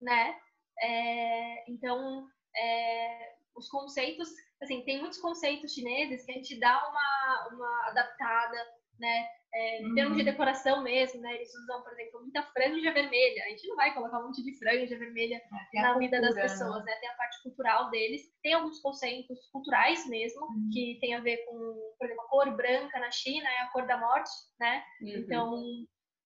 né? 0.00 0.36
É, 0.80 1.70
então, 1.70 2.26
é, 2.56 3.34
os 3.54 3.68
conceitos, 3.68 4.28
assim, 4.62 4.82
tem 4.82 5.00
muitos 5.00 5.20
conceitos 5.20 5.72
chineses 5.72 6.24
que 6.24 6.32
a 6.32 6.34
gente 6.34 6.58
dá 6.58 6.88
uma, 6.88 7.48
uma 7.52 7.88
adaptada, 7.88 8.56
né? 8.98 9.28
É, 9.52 9.82
em 9.82 9.94
termos 9.94 10.14
de 10.14 10.20
uhum. 10.20 10.30
decoração 10.30 10.80
mesmo, 10.82 11.20
né? 11.20 11.34
Eles 11.34 11.52
usam, 11.52 11.82
por 11.82 11.92
exemplo, 11.92 12.20
muita 12.20 12.42
franja 12.52 12.92
vermelha. 12.92 13.44
A 13.44 13.48
gente 13.48 13.66
não 13.66 13.74
vai 13.74 13.92
colocar 13.92 14.20
um 14.20 14.26
monte 14.26 14.44
de 14.44 14.56
franja 14.56 14.96
vermelha 14.96 15.42
é, 15.74 15.82
na 15.82 15.98
vida 15.98 16.20
das 16.20 16.36
né? 16.36 16.42
pessoas, 16.42 16.84
né? 16.84 16.94
Tem 17.00 17.08
a 17.08 17.14
parte 17.14 17.42
cultural 17.42 17.90
deles. 17.90 18.22
Tem 18.42 18.52
alguns 18.52 18.80
conceitos 18.80 19.38
culturais 19.50 20.08
mesmo, 20.08 20.44
uhum. 20.44 20.70
que 20.72 20.98
tem 21.00 21.14
a 21.14 21.20
ver 21.20 21.38
com, 21.46 21.94
por 21.98 22.04
exemplo, 22.04 22.24
a 22.24 22.28
cor 22.28 22.56
branca 22.56 23.00
na 23.00 23.10
China 23.10 23.48
é 23.48 23.58
a 23.62 23.70
cor 23.70 23.86
da 23.88 23.98
morte, 23.98 24.30
né? 24.60 24.84
Uhum. 25.02 25.08
Então, 25.08 25.64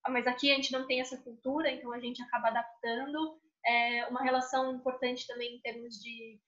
mas 0.08 0.26
aqui 0.26 0.52
a 0.52 0.56
gente 0.56 0.72
não 0.72 0.86
tem 0.86 1.00
essa 1.00 1.16
cultura, 1.22 1.70
então 1.70 1.92
a 1.92 2.00
gente 2.00 2.22
acaba 2.22 2.48
adaptando 2.48 3.40
é, 3.66 4.06
uma 4.06 4.22
relação 4.22 4.74
importante 4.74 5.26
também 5.26 5.56
em 5.56 5.60
termos 5.60 5.96
de. 5.96 6.40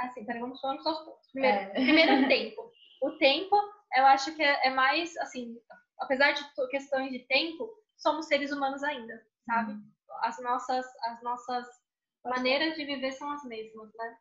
Assim, 0.00 0.24
peraí, 0.24 0.40
vamos 0.40 0.60
só 0.60 0.72
nos 0.72 0.82
pontos. 0.82 1.30
Primeiro, 1.32 1.58
é. 1.58 1.70
primeiro 1.70 2.24
o 2.24 2.28
tempo. 2.28 2.72
O 3.02 3.10
tempo, 3.18 3.56
eu 3.96 4.06
acho 4.06 4.34
que 4.34 4.42
é, 4.42 4.66
é, 4.66 4.70
mais, 4.70 5.16
assim, 5.18 5.54
apesar 6.00 6.32
de 6.32 6.42
questões 6.70 7.12
de 7.12 7.20
tempo, 7.26 7.68
somos 7.96 8.26
seres 8.26 8.52
humanos 8.52 8.82
ainda, 8.82 9.22
sabe? 9.44 9.72
Uhum. 9.72 9.92
As 10.22 10.40
nossas, 10.42 10.86
as 11.04 11.22
nossas 11.22 11.66
maneiras 12.24 12.74
de 12.74 12.84
viver 12.84 13.12
são 13.12 13.30
as 13.30 13.44
mesmas, 13.44 13.90
né? 13.96 14.16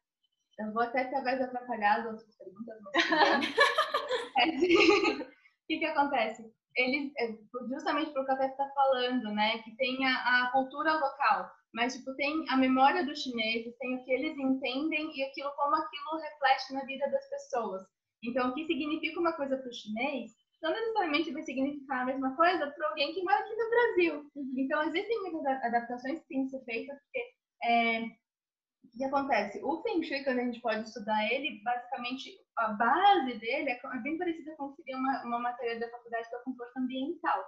Eu 0.60 0.74
vou 0.74 0.84
até 0.84 1.06
talvez 1.06 1.42
atrapalhar 1.42 2.00
as 2.00 2.06
outras 2.06 2.38
perguntas. 2.38 2.80
é, 4.40 4.48
o 4.48 5.68
que, 5.68 5.80
que 5.80 5.86
acontece? 5.86 6.54
Eles, 6.76 7.12
é, 7.18 7.34
justamente 7.70 8.12
por 8.12 8.26
que 8.26 8.32
a 8.32 8.46
está 8.46 8.70
falando, 8.70 9.34
né? 9.34 9.60
Que 9.60 9.76
tem 9.78 10.06
a, 10.06 10.44
a 10.44 10.52
cultura 10.52 10.94
local. 10.94 11.52
Mas 11.76 11.94
tipo 11.94 12.16
tem 12.16 12.50
a 12.50 12.58
memória 12.58 13.06
dos 13.06 13.22
chineses, 13.22 13.78
tem 13.78 13.96
o 13.96 14.04
que 14.04 14.12
eles 14.12 14.38
entendem 14.38 15.12
e 15.16 15.24
aquilo 15.24 15.52
como 15.56 15.76
aquilo 15.76 16.22
reflete 16.22 16.74
na 16.74 16.86
vida 16.86 17.06
das 17.12 17.30
pessoas. 17.30 17.84
Então, 18.24 18.50
o 18.50 18.54
que 18.54 18.66
significa 18.66 19.20
uma 19.20 19.34
coisa 19.34 19.58
para 19.58 19.70
o 19.70 19.74
chinês 19.74 20.32
não 20.64 20.72
necessariamente 20.72 21.32
vai 21.32 21.44
significar 21.44 22.02
a 22.02 22.06
mesma 22.06 22.36
coisa 22.36 22.72
para 22.72 22.90
alguém 22.90 23.14
que 23.14 23.22
mora 23.22 23.40
aqui 23.40 23.56
no 23.56 23.70
Brasil. 23.70 24.32
Uhum. 24.36 24.54
Então, 24.58 24.84
existem 24.84 25.22
muitas 25.22 25.64
adaptações 25.64 26.20
que 26.22 26.28
têm 26.28 26.46
que 26.46 26.52
ser 26.52 26.64
feitas, 26.64 26.98
porque 27.02 27.20
é, 27.64 28.02
o 28.02 28.98
que 28.98 29.04
acontece? 29.04 29.62
O 29.64 29.82
Feng 29.84 30.02
Shui, 30.04 30.24
quando 30.24 30.40
a 30.40 30.46
gente 30.46 30.62
pode 30.62 30.88
estudar 30.88 31.32
ele, 31.32 31.62
basicamente 31.62 32.32
a 32.58 32.70
base 32.70 33.38
dele 33.38 33.70
é, 33.70 33.80
é 33.84 34.00
bem 34.02 34.18
parecida 34.18 34.56
com 34.56 34.66
o 34.66 34.76
que 34.76 34.82
seria 34.82 34.98
uma, 34.98 35.24
uma 35.26 35.40
matéria 35.40 35.80
da 35.80 35.90
faculdade 35.90 36.30
que 36.30 36.36
é 36.36 36.38
o 36.40 36.44
conforto 36.44 36.78
ambiental. 36.78 37.46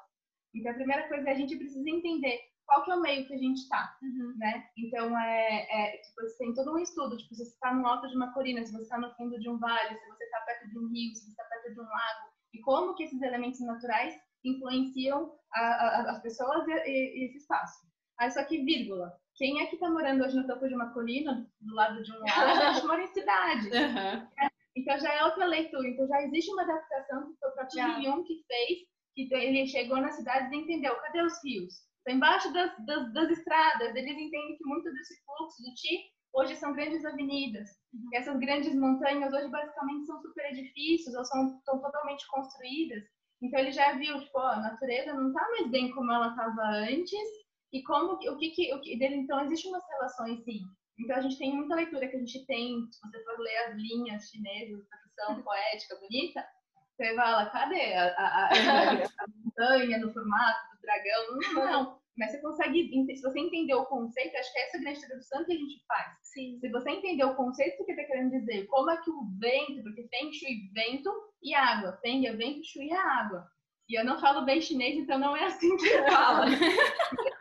Então, 0.56 0.72
a 0.72 0.76
primeira 0.76 1.08
coisa 1.08 1.30
é 1.30 1.32
a 1.34 1.36
gente 1.36 1.56
precisa 1.56 1.90
entender 1.90 2.40
qual 2.68 2.84
que 2.84 2.92
é 2.92 2.96
o 2.96 3.02
meio 3.02 3.26
que 3.26 3.34
a 3.34 3.38
gente 3.38 3.60
está, 3.60 3.98
uhum. 4.02 4.36
né? 4.38 4.68
Então, 4.78 5.18
é, 5.18 5.68
é, 5.72 5.98
tipo, 5.98 6.22
você 6.22 6.38
tem 6.38 6.54
todo 6.54 6.74
um 6.74 6.80
estudo, 6.80 7.18
tipo, 7.18 7.34
se 7.34 7.46
você 7.46 7.54
está 7.54 7.74
no 7.74 7.88
alto 7.88 8.08
de 8.10 8.16
uma 8.16 8.34
colina, 8.34 8.66
se 8.66 8.74
você 8.74 8.84
está 8.84 8.98
no 8.98 9.14
fundo 9.16 9.40
de 9.40 9.50
um 9.50 9.58
vale, 9.58 9.98
se 9.98 10.08
você 10.08 10.24
está 10.26 10.42
perto 10.42 10.70
de 10.70 10.78
um 10.78 10.88
rio, 10.90 11.16
se 11.16 11.24
você 11.24 11.32
está 11.32 11.44
perto 11.46 11.74
de 11.74 11.80
um 11.80 11.84
lago, 11.84 12.28
e 12.54 12.60
como 12.60 12.94
que 12.96 13.04
esses 13.04 13.22
elementos 13.22 13.62
naturais 13.62 14.14
influenciam 14.44 15.34
a, 15.54 15.62
a, 15.62 16.12
as 16.12 16.22
pessoas 16.22 16.68
e, 16.68 16.72
e, 16.72 17.24
e, 17.24 17.26
esse 17.28 17.38
espaço. 17.38 17.88
Aí, 18.20 18.32
só 18.32 18.44
que, 18.44 18.64
vírgula, 18.64 19.14
quem 19.36 19.62
é 19.62 19.68
que 19.68 19.76
está 19.76 19.90
morando 19.90 20.24
hoje 20.24 20.36
no 20.36 20.48
topo 20.48 20.68
de 20.68 20.74
uma 20.74 20.94
colina, 20.94 21.50
do 21.62 21.74
lado 21.74 22.04
de 22.04 22.12
um 22.12 22.20
lago, 22.20 22.32
a 22.32 22.74
gente 22.74 22.86
mora 22.86 23.04
em 23.04 23.08
cidade. 23.08 23.70
Uhum. 24.38 24.50
Então, 24.78 25.00
já 25.00 25.12
é 25.12 25.24
outra 25.24 25.46
leitura. 25.46 25.88
Então, 25.88 26.08
já 26.08 26.22
existe 26.22 26.52
uma 26.52 26.62
adaptação 26.62 27.28
que 27.28 27.40
foi 27.40 27.50
o 27.50 27.54
próprio 27.54 28.04
Jung 28.04 28.24
que 28.24 28.44
fez, 28.46 28.80
que 29.26 29.34
ele 29.34 29.68
chegou 29.68 29.98
nas 29.98 30.16
cidades 30.16 30.52
e 30.52 30.56
entendeu, 30.56 30.96
cadê 30.96 31.22
os 31.22 31.44
rios? 31.44 31.88
embaixo 32.10 32.52
das, 32.54 32.72
das, 32.86 33.14
das, 33.14 33.30
estradas. 33.32 33.96
Eles 33.96 34.18
entendem 34.18 34.58
que 34.58 34.66
muito 34.66 34.92
desse 34.94 35.16
fluxo 35.26 35.62
do 35.62 35.74
Ti 35.76 36.06
hoje 36.34 36.56
são 36.56 36.74
grandes 36.74 37.04
avenidas. 37.06 37.68
Uhum. 37.94 38.10
Essas 38.14 38.38
grandes 38.40 38.74
montanhas 38.76 39.34
hoje 39.34 39.50
basicamente 39.50 40.06
são 40.06 40.22
super 40.22 40.52
edifícios 40.52 41.16
ou 41.16 41.26
são, 41.26 41.60
são 41.66 41.82
totalmente 41.82 42.26
construídas. 42.28 43.04
Então 43.42 43.60
ele 43.60 43.72
já 43.72 43.94
viu, 43.94 44.20
tipo, 44.20 44.40
ó, 44.40 44.48
a 44.48 44.60
natureza 44.60 45.14
não 45.14 45.28
está 45.28 45.42
mais 45.50 45.70
bem 45.70 45.92
como 45.92 46.12
ela 46.12 46.30
estava 46.30 46.62
antes 46.90 47.28
e 47.74 47.84
como 47.84 48.14
o 48.14 48.38
que, 48.38 48.52
que 48.52 48.74
o 48.74 48.82
que 48.82 48.98
dele 48.98 49.16
então 49.16 49.44
existem 49.44 49.72
umas 49.72 49.88
relações 49.90 50.44
sim. 50.44 50.62
Então 51.00 51.18
a 51.18 51.22
gente 51.22 51.38
tem 51.38 51.56
muita 51.56 51.76
leitura 51.76 52.08
que 52.08 52.16
a 52.16 52.20
gente 52.20 52.46
tem, 52.48 52.88
se 52.92 53.00
você 53.02 53.24
for 53.24 53.40
ler 53.40 53.58
as 53.66 53.76
linhas 53.76 54.30
chinesas, 54.30 54.88
tradução 54.88 55.42
poética 55.44 56.00
bonita, 56.00 56.46
você 56.98 57.16
fala, 57.16 57.46
cadê 57.52 57.94
a, 57.94 58.08
a, 58.18 58.46
a, 58.46 58.50
a 59.24 59.28
montanha 59.44 60.00
no 60.00 60.12
formato 60.12 60.76
do 60.76 60.82
dragão? 60.82 61.38
Não, 61.54 61.72
não. 61.72 62.00
Mas 62.18 62.32
você 62.32 62.42
consegue, 62.42 62.90
se 63.16 63.22
você 63.22 63.40
entender 63.40 63.76
o 63.76 63.86
conceito, 63.86 64.36
acho 64.36 64.52
que 64.52 64.60
é 64.60 64.68
essa 64.68 64.80
grande 64.80 65.06
tradução 65.06 65.46
que 65.46 65.54
a 65.54 65.56
gente 65.56 65.86
faz. 65.88 66.18
Sim. 66.24 66.58
Se 66.60 66.70
você 66.70 66.90
entender 66.90 67.24
o 67.24 67.36
conceito 67.36 67.86
que 67.86 67.92
está 67.92 68.04
querendo 68.06 68.32
dizer, 68.32 68.66
como 68.66 68.90
é 68.90 68.98
que 68.98 69.12
o 69.12 69.22
vento, 69.40 69.84
porque 69.84 70.08
Feng 70.08 70.34
Shui 70.34 70.72
vento 70.74 71.12
e 71.44 71.54
água, 71.54 72.00
Feng 72.02 72.26
é 72.26 72.34
vento, 72.34 72.66
Shui 72.66 72.90
é 72.90 72.98
água. 72.98 73.48
E 73.88 73.98
eu 73.98 74.04
não 74.04 74.20
falo 74.20 74.46
bem 74.46 74.60
chinês, 74.60 74.98
então 74.98 75.20
não 75.20 75.38
é 75.38 75.46
assim 75.46 75.78
que 75.78 75.90
fala. 76.10 76.48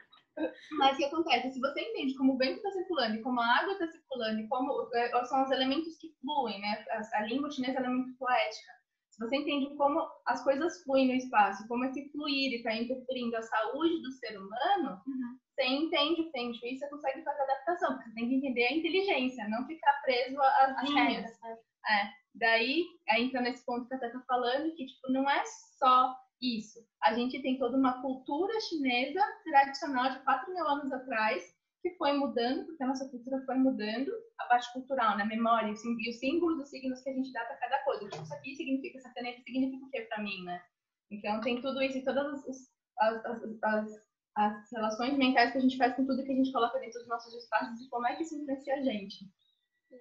Mas 0.78 0.94
o 0.94 0.98
que 0.98 1.04
acontece? 1.06 1.52
Se 1.52 1.60
você 1.60 1.80
entende 1.80 2.14
como 2.14 2.34
o 2.34 2.36
vento 2.36 2.56
está 2.56 2.70
circulando 2.72 3.16
e 3.16 3.22
como 3.22 3.40
a 3.40 3.58
água 3.58 3.72
está 3.72 3.88
circulando 3.88 4.40
e 4.40 4.48
como 4.48 4.90
é, 4.94 5.24
são 5.24 5.42
os 5.42 5.50
elementos 5.50 5.96
que 5.96 6.14
fluem, 6.20 6.60
né? 6.60 6.84
A, 6.90 7.18
a 7.18 7.22
língua 7.22 7.50
chinesa 7.50 7.80
é 7.80 7.88
muito 7.88 8.16
poética. 8.18 8.75
Se 9.16 9.24
você 9.24 9.36
entende 9.36 9.74
como 9.76 10.06
as 10.26 10.44
coisas 10.44 10.82
fluem 10.82 11.08
no 11.08 11.14
espaço, 11.14 11.66
como 11.68 11.86
esse 11.86 12.06
fluir 12.10 12.52
está 12.52 12.74
interferindo 12.74 13.34
a 13.36 13.42
saúde 13.42 14.02
do 14.02 14.12
ser 14.12 14.36
humano, 14.38 15.00
uhum. 15.06 15.38
você 15.54 15.64
entende 15.64 16.20
o 16.20 16.30
Feng 16.30 16.52
Shui, 16.52 16.76
você 16.76 16.86
consegue 16.90 17.22
fazer 17.22 17.42
adaptação, 17.42 17.94
porque 17.94 18.10
você 18.10 18.14
tem 18.14 18.28
que 18.28 18.34
entender 18.36 18.66
a 18.66 18.74
inteligência, 18.74 19.48
não 19.48 19.66
ficar 19.66 20.02
preso 20.02 20.38
às 20.38 20.82
linhas. 20.82 21.40
Né? 21.40 21.58
É. 21.88 22.10
Daí, 22.34 22.84
aí 23.08 23.24
entra 23.24 23.40
nesse 23.40 23.64
ponto 23.64 23.88
que 23.88 23.94
a 23.94 23.98
Tata 23.98 24.18
tá 24.18 24.24
falando, 24.28 24.74
que 24.74 24.86
tipo, 24.86 25.10
não 25.10 25.28
é 25.30 25.42
só 25.78 26.14
isso. 26.42 26.78
A 27.02 27.14
gente 27.14 27.40
tem 27.40 27.58
toda 27.58 27.78
uma 27.78 28.02
cultura 28.02 28.52
chinesa 28.60 29.20
tradicional 29.44 30.10
de 30.10 30.18
4 30.24 30.52
mil 30.52 30.68
anos 30.68 30.92
atrás, 30.92 31.42
que 31.82 31.90
foi 31.96 32.12
mudando, 32.12 32.66
porque 32.66 32.82
a 32.82 32.86
nossa 32.86 33.08
cultura 33.08 33.42
foi 33.44 33.56
mudando, 33.56 34.10
a 34.38 34.44
parte 34.46 34.72
cultural, 34.72 35.16
né? 35.16 35.24
Memória, 35.24 35.68
e 35.68 36.10
os 36.10 36.18
símbolos 36.18 36.58
dos 36.58 36.70
signos 36.70 37.02
que 37.02 37.10
a 37.10 37.12
gente 37.12 37.32
dá 37.32 37.44
para 37.44 37.56
cada 37.56 37.84
coisa. 37.84 38.08
Tipo, 38.08 38.22
isso 38.22 38.34
aqui 38.34 38.54
significa, 38.54 38.98
essa 38.98 39.12
caneta 39.14 39.40
significa 39.42 39.86
o 39.86 39.90
que 39.90 40.00
para 40.02 40.22
mim, 40.22 40.44
né? 40.44 40.62
Então 41.10 41.40
tem 41.40 41.60
tudo 41.60 41.82
isso 41.82 41.98
e 41.98 42.04
todas 42.04 42.26
as, 42.26 42.70
as, 42.98 43.42
as, 43.62 43.90
as, 44.36 44.72
relações 44.72 45.16
mentais 45.16 45.52
que 45.52 45.58
a 45.58 45.60
gente 45.60 45.76
faz 45.76 45.94
com 45.94 46.04
tudo 46.06 46.24
que 46.24 46.32
a 46.32 46.36
gente 46.36 46.52
coloca 46.52 46.78
dentro 46.78 46.98
dos 46.98 47.08
nossos 47.08 47.32
espaços 47.34 47.80
e 47.80 47.88
como 47.88 48.06
é 48.06 48.16
que 48.16 48.22
isso 48.22 48.36
influencia 48.36 48.74
a 48.74 48.82
gente. 48.82 49.24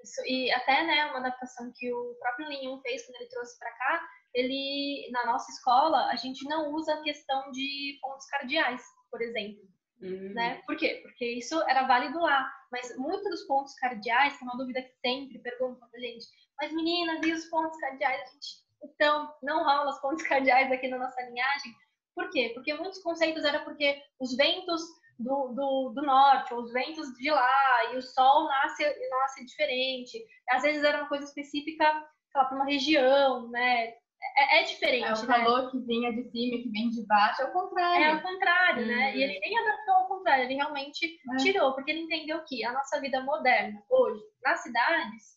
Isso, 0.04 0.22
e 0.26 0.52
até, 0.52 0.84
né, 0.84 1.06
uma 1.06 1.20
adaptação 1.20 1.72
que 1.76 1.94
o 1.94 2.16
próprio 2.16 2.50
Linhum 2.50 2.82
fez 2.82 3.06
quando 3.06 3.22
ele 3.22 3.30
trouxe 3.30 3.58
para 3.60 3.72
cá, 3.72 4.08
ele, 4.34 5.10
na 5.12 5.26
nossa 5.28 5.50
escola, 5.52 6.08
a 6.08 6.16
gente 6.16 6.44
não 6.50 6.74
usa 6.74 6.94
a 6.94 7.02
questão 7.02 7.52
de 7.52 7.98
pontos 8.02 8.26
cardeais, 8.26 8.82
por 9.10 9.22
exemplo. 9.22 9.64
Uhum. 10.02 10.34
Né? 10.34 10.62
Por 10.66 10.76
quê? 10.76 11.00
Porque 11.04 11.26
isso 11.26 11.62
era 11.70 11.88
válido 11.88 12.20
lá, 12.20 12.52
mas 12.72 12.96
muitos 12.98 13.30
dos 13.30 13.44
pontos 13.44 13.74
cardeais, 13.76 14.38
que 14.38 14.44
é 14.44 14.48
uma 14.48 14.58
dúvida 14.58 14.82
que 14.82 14.94
sempre 15.06 15.40
perguntam 15.40 15.88
pra 15.90 16.00
gente, 16.00 16.26
mas 16.60 16.74
meninas, 16.74 17.26
e 17.26 17.32
os 17.32 17.46
pontos 17.46 17.80
cardeais? 17.80 18.22
A 18.22 18.26
gente, 18.26 18.66
então, 18.84 19.34
não 19.42 19.64
rola 19.64 19.90
os 19.90 20.00
pontos 20.00 20.24
cardeais 20.28 20.72
aqui 20.72 20.88
na 20.88 20.98
nossa 20.98 21.22
linhagem. 21.22 21.74
Por 22.14 22.30
quê? 22.30 22.52
Porque 22.54 22.74
muitos 22.74 23.02
conceitos 23.02 23.44
era 23.44 23.64
porque 23.64 24.02
os 24.20 24.36
ventos 24.36 24.82
do, 25.20 25.54
do, 25.54 25.94
do 25.96 26.02
norte, 26.02 26.54
ou 26.54 26.62
os 26.62 26.72
ventos 26.72 27.08
de 27.14 27.30
lá, 27.30 27.94
e 27.94 27.98
o 27.98 28.02
sol 28.02 28.48
nasce, 28.48 28.84
nasce 29.10 29.46
diferente. 29.46 30.26
Às 30.50 30.64
vezes 30.64 30.84
era 30.84 31.00
uma 31.00 31.10
coisa 31.10 31.26
específica, 31.26 31.86
para 32.32 32.56
uma 32.56 32.66
região, 32.66 33.50
né? 33.50 33.94
É, 34.36 34.60
é 34.60 34.64
diferente. 34.64 35.08
É 35.08 35.14
o 35.14 35.28
valor 35.28 35.64
né? 35.64 35.72
que 35.72 35.80
vinha 35.80 36.12
de 36.12 36.24
cima 36.30 36.64
que 36.64 36.70
vem 36.70 36.90
de 36.90 37.06
baixo, 37.06 37.42
é 37.42 37.46
o 37.46 37.54
contrário. 37.54 38.06
É 38.06 38.16
o 38.16 38.22
contrário, 38.22 38.86
né? 38.86 39.12
Uhum. 39.12 39.18
E 39.18 39.24
ele 39.24 39.40
nem 39.40 39.58
adaptou 39.58 39.96
ao 39.96 40.08
contrário, 40.08 40.44
ele 40.46 40.56
realmente 40.56 41.06
é. 41.06 41.36
tirou, 41.38 41.74
porque 41.74 41.92
ele 41.92 42.02
entendeu 42.02 42.44
que 42.46 42.64
a 42.64 42.72
nossa 42.72 43.00
vida 43.00 43.22
moderna, 43.22 43.82
hoje, 43.90 44.22
nas 44.44 44.62
cidades, 44.62 45.36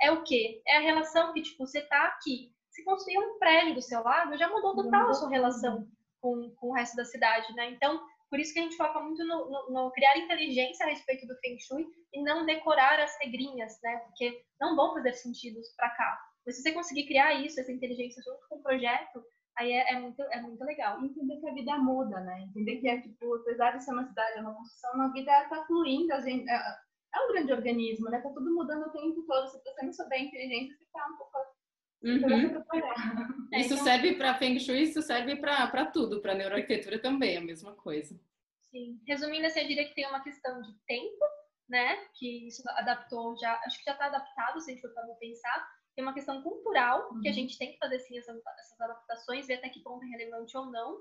é 0.00 0.10
o 0.10 0.22
quê? 0.22 0.60
É 0.66 0.76
a 0.76 0.80
relação 0.80 1.32
que, 1.32 1.42
tipo, 1.42 1.66
você 1.66 1.80
tá 1.82 2.04
aqui. 2.04 2.52
Se 2.70 2.84
construir 2.84 3.18
um 3.18 3.38
prédio 3.38 3.74
do 3.74 3.82
seu 3.82 4.02
lado, 4.02 4.36
já 4.36 4.48
mudou 4.48 4.74
total 4.74 5.08
a 5.08 5.14
sua 5.14 5.30
relação 5.30 5.86
com, 6.20 6.54
com 6.56 6.68
o 6.68 6.74
resto 6.74 6.96
da 6.96 7.04
cidade, 7.04 7.52
né? 7.54 7.70
Então, 7.70 8.00
por 8.28 8.38
isso 8.38 8.52
que 8.52 8.58
a 8.58 8.62
gente 8.62 8.76
foca 8.76 9.00
muito 9.00 9.24
no, 9.24 9.48
no, 9.48 9.70
no, 9.70 9.90
criar 9.92 10.18
inteligência 10.18 10.84
a 10.84 10.88
respeito 10.88 11.26
do 11.26 11.38
Feng 11.38 11.58
Shui 11.58 11.86
e 12.12 12.22
não 12.22 12.44
decorar 12.44 13.00
as 13.00 13.16
regrinhas, 13.20 13.78
né? 13.82 13.96
Porque 13.98 14.42
não 14.60 14.74
vão 14.76 14.92
fazer 14.94 15.12
sentido 15.14 15.58
para 15.76 15.90
cá. 15.90 16.20
Mas 16.46 16.56
se 16.56 16.62
você 16.62 16.72
conseguir 16.72 17.06
criar 17.06 17.34
isso, 17.34 17.60
essa 17.60 17.72
inteligência 17.72 18.22
junto 18.22 18.46
com 18.48 18.56
o 18.56 18.62
projeto, 18.62 19.24
aí 19.58 19.72
é, 19.72 19.94
é, 19.94 20.00
muito, 20.00 20.22
é 20.22 20.40
muito 20.40 20.64
legal. 20.64 21.02
Entender 21.04 21.40
que 21.40 21.48
a 21.48 21.54
vida 21.54 21.78
muda, 21.78 22.20
né? 22.20 22.42
Entender 22.42 22.76
que 22.76 22.88
é 22.88 23.00
tipo, 23.00 23.34
apesar 23.34 23.76
de 23.76 23.84
ser 23.84 23.92
uma 23.92 24.06
cidade, 24.06 24.38
é 24.38 24.40
uma 24.40 24.54
construção, 24.54 25.02
a 25.02 25.12
vida 25.12 25.42
está 25.42 25.64
fluindo, 25.66 26.12
a 26.12 26.20
gente, 26.20 26.48
é, 26.48 26.54
é, 26.54 27.20
um 27.20 27.32
grande 27.32 27.52
organismo, 27.52 28.08
né? 28.08 28.20
Tá 28.20 28.30
tudo 28.30 28.54
mudando 28.54 28.86
o 28.86 28.92
tempo 28.92 29.22
todo. 29.26 29.48
Se 29.48 29.60
você 29.62 29.84
não 29.84 29.92
souber 29.92 30.22
inteligência, 30.22 30.76
você 30.76 30.86
tá 30.92 31.06
um 31.12 31.16
pouco 31.16 31.56
Uhum. 32.02 32.56
É, 33.52 33.60
isso 33.60 33.74
então... 33.74 33.84
serve 33.84 34.16
para 34.16 34.34
Feng 34.34 34.58
Shui, 34.58 34.82
isso 34.82 35.00
serve 35.00 35.36
para 35.36 35.86
tudo, 35.86 36.20
para 36.20 36.34
neuroarquitetura 36.34 37.00
também, 37.00 37.36
a 37.36 37.40
mesma 37.40 37.72
coisa. 37.74 38.18
Sim. 38.60 39.00
Resumindo, 39.06 39.46
assim, 39.46 39.60
eu 39.60 39.68
diria 39.68 39.88
que 39.88 39.94
tem 39.94 40.06
uma 40.06 40.22
questão 40.22 40.60
de 40.60 40.74
tempo, 40.84 41.24
né? 41.68 41.96
Que 42.18 42.48
isso 42.48 42.62
adaptou 42.70 43.38
já, 43.38 43.54
acho 43.64 43.78
que 43.78 43.84
já 43.84 43.92
está 43.92 44.06
adaptado, 44.06 44.60
se 44.60 44.70
a 44.70 44.74
gente 44.74 44.82
for 44.82 44.92
para 44.92 45.06
pensar, 45.14 45.68
tem 45.96 46.04
uma 46.04 46.14
questão 46.14 46.42
cultural, 46.42 47.08
uhum. 47.10 47.20
que 47.22 47.28
a 47.28 47.30
uhum. 47.30 47.34
gente 47.34 47.58
tem 47.58 47.72
que 47.72 47.78
fazer 47.78 47.98
sim 48.00 48.18
essas, 48.18 48.36
essas, 48.36 48.80
adaptações, 48.80 49.46
ver 49.46 49.54
até 49.54 49.70
que 49.70 49.80
ponto 49.80 50.04
é 50.04 50.08
relevante 50.08 50.54
ou 50.56 50.66
não. 50.66 50.98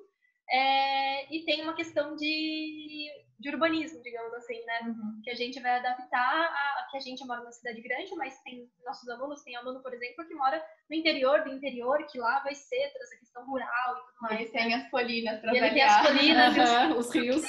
É, 0.50 1.36
e 1.36 1.44
tem 1.44 1.64
uma 1.64 1.76
questão 1.76 2.16
de, 2.16 3.10
de 3.40 3.50
urbanismo, 3.50 4.02
digamos 4.02 4.32
assim, 4.36 4.64
né? 4.64 4.80
Uhum. 4.84 5.22
Que 5.24 5.32
a 5.32 5.36
gente 5.36 5.60
vai 5.60 5.80
adaptar 5.80 6.18
a, 6.18 6.82
a, 6.82 6.88
que 6.92 6.98
a 6.98 7.00
gente 7.00 7.26
mora 7.26 7.42
numa 7.42 7.52
cidade 7.52 7.82
grande, 7.82 8.16
mas 8.16 8.40
tem 8.44 8.70
nossos 8.86 9.10
alunos, 9.10 9.44
tem 9.44 9.56
aluno, 9.56 9.82
por 9.82 9.94
exemplo, 9.94 10.26
que 10.26 10.36
mora 10.36 10.64
no 10.90 10.96
interior 10.96 11.44
do 11.44 11.52
interior, 11.52 12.06
que 12.06 12.20
lá 12.20 12.40
vai 12.40 12.56
ser 12.56 12.92
toda 12.94 13.04
essa 13.04 13.18
questão 13.18 13.46
rural 13.46 13.98
e 13.98 14.06
tudo 14.06 14.22
mais. 14.22 14.42
Ele 14.42 14.50
tem 14.52 14.74
as 14.76 14.90
colinas 14.90 15.42
para 15.42 15.56
Ele 15.56 15.70
tem 15.72 15.82
as 15.82 16.08
colinas, 16.08 16.56
uhum, 16.56 17.00
os, 17.00 17.08
os 17.08 17.14
rios. 17.14 17.44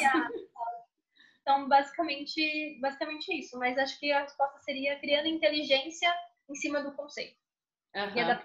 Então, 1.42 1.68
basicamente, 1.68 2.80
basicamente 2.80 3.38
isso. 3.38 3.56
Mas 3.58 3.78
acho 3.78 4.00
que 4.00 4.10
a 4.10 4.22
resposta 4.22 4.58
seria 4.60 4.98
criando 4.98 5.28
inteligência 5.28 6.12
em 6.48 6.54
cima 6.54 6.82
do 6.82 6.92
conceito. 6.92 7.36
Uhum. 7.94 8.38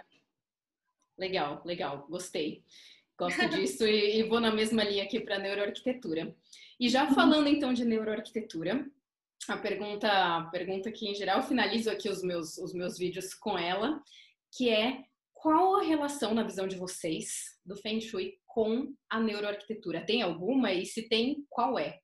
Legal, 1.18 1.62
legal, 1.66 2.08
gostei. 2.08 2.64
Gosto 3.18 3.48
disso 3.50 3.86
e, 3.86 4.20
e, 4.20 4.24
vou 4.24 4.40
na 4.40 4.52
mesma 4.52 4.84
linha 4.84 5.04
aqui 5.04 5.20
para 5.20 5.38
neuroarquitetura. 5.38 6.36
E 6.80 6.90
já 6.90 7.08
uhum. 7.08 7.14
falando 7.14 7.48
então 7.48 7.74
de 7.74 7.86
neuroarquitetura, 7.86 8.90
a 9.48 9.58
pergunta, 9.58 10.08
a 10.10 10.44
pergunta 10.46 10.92
que 10.92 11.08
em 11.08 11.14
geral 11.14 11.44
finalizo 11.44 11.92
aqui 11.92 12.10
os 12.10 12.24
meus, 12.24 12.58
os 12.58 12.74
meus 12.74 12.98
vídeos 12.98 13.34
com 13.34 13.58
ela, 13.58 14.02
que 14.56 14.70
é 14.70 15.04
qual 15.34 15.78
a 15.78 15.84
relação 15.84 16.34
na 16.34 16.44
visão 16.44 16.68
de 16.68 16.76
vocês 16.76 17.60
do 17.66 17.76
Feng 17.76 18.00
Shui 18.00 18.40
com 18.46 18.94
a 19.10 19.20
neuroarquitetura? 19.20 20.06
Tem 20.06 20.22
alguma? 20.22 20.72
E 20.72 20.86
se 20.86 21.08
tem, 21.08 21.46
qual 21.50 21.78
é? 21.78 22.00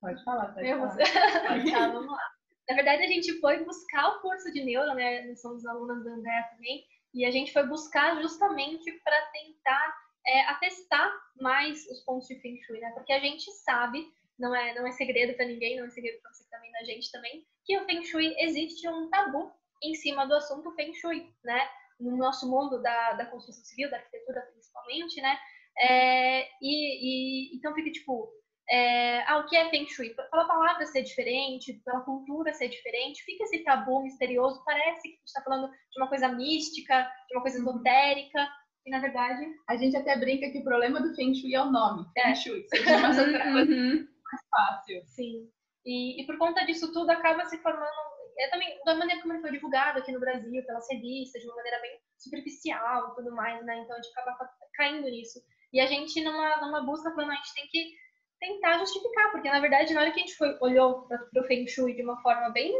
Pode 0.00 0.22
falar, 0.24 0.52
pode 0.52 0.68
Eu 0.68 0.78
falar. 0.78 0.96
vou- 1.62 1.72
tá, 1.72 1.88
vamos 1.88 2.12
lá. 2.12 2.35
Na 2.68 2.74
verdade, 2.74 3.02
a 3.04 3.06
gente 3.06 3.38
foi 3.40 3.64
buscar 3.64 4.08
o 4.08 4.20
curso 4.20 4.52
de 4.52 4.64
neuro, 4.64 4.94
né? 4.94 5.22
Nós 5.26 5.40
somos 5.40 5.64
alunas 5.64 6.04
da 6.04 6.10
André 6.10 6.42
também, 6.52 6.84
e 7.14 7.24
a 7.24 7.30
gente 7.30 7.52
foi 7.52 7.66
buscar 7.66 8.20
justamente 8.20 8.92
para 9.04 9.20
tentar 9.26 9.96
é, 10.26 10.40
atestar 10.48 11.10
mais 11.40 11.86
os 11.86 12.00
pontos 12.04 12.26
de 12.26 12.40
Feng 12.40 12.60
Shui, 12.62 12.80
né? 12.80 12.90
Porque 12.92 13.12
a 13.12 13.20
gente 13.20 13.50
sabe, 13.52 14.06
não 14.38 14.54
é, 14.54 14.74
não 14.74 14.86
é 14.86 14.92
segredo 14.92 15.34
para 15.34 15.46
ninguém, 15.46 15.78
não 15.78 15.86
é 15.86 15.90
segredo 15.90 16.20
para 16.20 16.32
você 16.32 16.44
que 16.44 16.50
tá 16.50 16.58
vendo 16.58 16.76
a 16.76 16.84
gente 16.84 17.10
também, 17.12 17.46
que 17.64 17.78
o 17.78 17.84
Feng 17.84 18.04
Shui 18.04 18.34
existe 18.38 18.88
um 18.88 19.08
tabu 19.08 19.52
em 19.82 19.94
cima 19.94 20.26
do 20.26 20.34
assunto 20.34 20.74
Feng 20.74 20.92
Shui, 20.94 21.32
né? 21.44 21.68
No 22.00 22.16
nosso 22.16 22.50
mundo 22.50 22.82
da, 22.82 23.12
da 23.12 23.26
construção 23.26 23.64
civil, 23.64 23.90
da 23.90 23.96
arquitetura 23.96 24.42
principalmente, 24.52 25.20
né? 25.20 25.38
É, 25.78 26.48
e, 26.60 27.52
e 27.52 27.56
então 27.56 27.74
fica 27.74 27.90
tipo, 27.90 28.30
é, 28.68 29.22
ah, 29.30 29.38
o 29.38 29.46
que 29.46 29.56
é 29.56 29.68
Feng 29.70 29.86
Shui? 29.88 30.10
Pela 30.14 30.46
palavra 30.46 30.84
ser 30.86 31.02
diferente, 31.02 31.74
pela 31.84 32.00
cultura 32.00 32.52
ser 32.52 32.68
diferente, 32.68 33.22
fica 33.24 33.44
esse 33.44 33.58
tabu 33.64 34.02
misterioso, 34.02 34.62
parece 34.64 35.02
que 35.02 35.08
a 35.08 35.10
gente 35.12 35.26
está 35.26 35.42
falando 35.42 35.68
de 35.70 36.00
uma 36.00 36.08
coisa 36.08 36.28
mística, 36.28 37.08
de 37.28 37.34
uma 37.36 37.42
coisa 37.42 37.58
esotérica, 37.58 38.48
e 38.84 38.90
na 38.90 39.00
verdade 39.00 39.44
A 39.68 39.76
gente 39.76 39.96
até 39.96 40.16
brinca 40.16 40.50
que 40.50 40.58
o 40.58 40.64
problema 40.64 41.00
do 41.00 41.14
Feng 41.14 41.34
Shui 41.34 41.54
é 41.54 41.60
o 41.62 41.70
nome. 41.70 42.06
É. 42.16 42.22
Feng 42.22 42.34
Shui. 42.36 42.66
Outra 42.72 43.52
coisa 43.52 43.72
Uhum. 43.72 44.08
mais 44.24 44.42
fácil. 44.50 45.02
Sim. 45.06 45.48
E, 45.84 46.20
e 46.22 46.26
por 46.26 46.36
conta 46.38 46.64
disso 46.64 46.92
tudo 46.92 47.10
acaba 47.10 47.44
se 47.46 47.58
formando. 47.58 47.90
É 48.38 48.48
também 48.48 48.78
da 48.84 48.94
maneira 48.94 49.22
como 49.22 49.32
ele 49.32 49.40
foi 49.40 49.50
divulgado 49.52 49.98
aqui 49.98 50.12
no 50.12 50.20
Brasil, 50.20 50.62
pelas 50.66 50.86
revistas, 50.90 51.40
de 51.40 51.48
uma 51.48 51.56
maneira 51.56 51.80
bem 51.80 51.98
superficial 52.18 53.12
e 53.12 53.14
tudo 53.14 53.34
mais, 53.34 53.64
né? 53.64 53.78
Então 53.78 53.96
a 53.96 54.02
gente 54.02 54.12
acaba 54.12 54.36
ca- 54.36 54.50
caindo 54.74 55.08
nisso. 55.08 55.40
E 55.72 55.80
a 55.80 55.86
gente, 55.86 56.22
numa, 56.22 56.56
numa 56.60 56.84
busca, 56.84 57.08
"Ah, 57.16 57.22
a 57.22 57.34
gente 57.34 57.54
tem 57.54 57.66
que 57.68 57.92
tentar 58.40 58.78
justificar, 58.78 59.30
porque 59.30 59.50
na 59.50 59.60
verdade, 59.60 59.94
na 59.94 60.00
hora 60.02 60.12
que 60.12 60.20
a 60.20 60.22
gente 60.22 60.36
foi, 60.36 60.56
olhou 60.60 61.02
para 61.02 61.42
o 61.42 61.44
Feng 61.46 61.66
Shui 61.66 61.94
de 61.94 62.02
uma 62.02 62.20
forma 62.22 62.50
bem, 62.50 62.74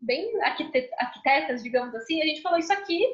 bem 0.00 0.40
arquite- 0.42 0.90
arquitetas, 0.98 1.62
digamos 1.62 1.94
assim, 1.94 2.20
a 2.22 2.26
gente 2.26 2.42
falou: 2.42 2.58
isso 2.58 2.72
aqui 2.72 3.04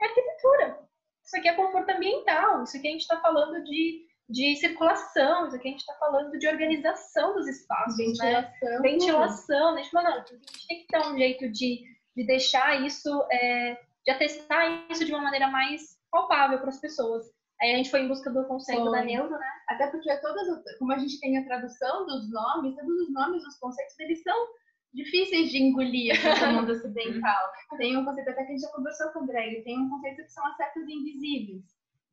é 0.00 0.06
arquitetura, 0.06 0.78
isso 1.24 1.36
aqui 1.36 1.48
é 1.48 1.54
conforto 1.54 1.90
ambiental, 1.90 2.62
isso 2.62 2.76
aqui 2.76 2.88
a 2.88 2.90
gente 2.92 3.02
está 3.02 3.20
falando 3.20 3.62
de, 3.64 4.06
de 4.28 4.56
circulação, 4.56 5.46
isso 5.46 5.56
aqui 5.56 5.68
a 5.68 5.70
gente 5.70 5.80
está 5.80 5.94
falando 5.94 6.38
de 6.38 6.48
organização 6.48 7.34
dos 7.34 7.46
espaços, 7.48 8.18
né? 8.18 8.52
Ventilação. 8.60 8.82
ventilação, 8.82 9.74
né? 9.74 9.80
A 9.80 9.82
gente 9.82 9.90
falou, 9.92 10.10
não, 10.10 10.16
a 10.16 10.24
gente 10.24 10.66
tem 10.68 10.80
que 10.80 10.86
ter 10.86 10.98
um 10.98 11.18
jeito 11.18 11.48
de, 11.50 11.82
de 12.16 12.26
deixar 12.26 12.84
isso, 12.84 13.26
é, 13.30 13.80
de 14.04 14.12
atestar 14.12 14.86
isso 14.90 15.04
de 15.04 15.12
uma 15.12 15.22
maneira 15.22 15.48
mais 15.48 15.96
palpável 16.10 16.58
para 16.58 16.68
as 16.68 16.80
pessoas. 16.80 17.35
Aí 17.60 17.72
a 17.72 17.76
gente 17.78 17.90
foi 17.90 18.00
em 18.00 18.08
busca 18.08 18.30
do 18.30 18.44
conceito 18.44 18.82
Foi. 18.82 18.92
da 18.92 19.04
neuro, 19.04 19.30
né? 19.30 19.46
Até 19.68 19.86
porque 19.88 20.14
todas, 20.18 20.48
as- 20.48 20.78
como 20.78 20.92
a 20.92 20.98
gente 20.98 21.18
tem 21.20 21.38
a 21.38 21.44
tradução 21.44 22.04
dos 22.06 22.30
nomes, 22.30 22.74
todos 22.76 23.00
os 23.00 23.12
nomes, 23.12 23.44
os 23.46 23.58
conceitos, 23.58 23.98
eles 23.98 24.22
são 24.22 24.48
difíceis 24.92 25.50
de 25.50 25.58
engolir 25.62 26.14
aqui 26.14 26.44
no 26.46 26.52
mundo 26.52 26.72
ocidental. 26.72 27.52
Tem 27.76 27.96
um 27.96 28.04
conceito 28.04 28.30
até 28.30 28.44
que 28.44 28.48
a 28.48 28.52
gente 28.52 28.62
já 28.62 28.68
conversou 28.72 29.10
com 29.10 29.20
o 29.20 29.26
Greg, 29.26 29.62
tem 29.62 29.78
um 29.80 29.88
conceito 29.90 30.22
que 30.22 30.32
são 30.32 30.46
as 30.46 30.56
setas 30.56 30.82
invisíveis. 30.88 31.62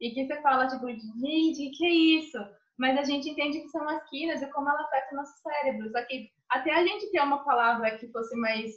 E 0.01 0.11
que 0.11 0.25
você 0.25 0.41
fala, 0.41 0.67
tipo, 0.67 0.87
gente, 0.89 1.69
que 1.77 1.85
é 1.85 1.89
isso? 2.19 2.37
Mas 2.77 2.97
a 2.97 3.03
gente 3.03 3.29
entende 3.29 3.61
que 3.61 3.69
são 3.69 3.87
as 3.87 4.09
quinas 4.09 4.41
e 4.41 4.47
como 4.47 4.67
ela 4.69 4.81
afeta 4.81 5.13
o 5.13 5.15
nosso 5.17 5.33
cérebro. 5.41 5.89
Só 5.91 6.03
que 6.05 6.29
até 6.49 6.73
a 6.73 6.85
gente 6.85 7.11
ter 7.11 7.21
uma 7.21 7.43
palavra 7.45 7.97
que 7.97 8.07
fosse 8.07 8.35
mais 8.35 8.71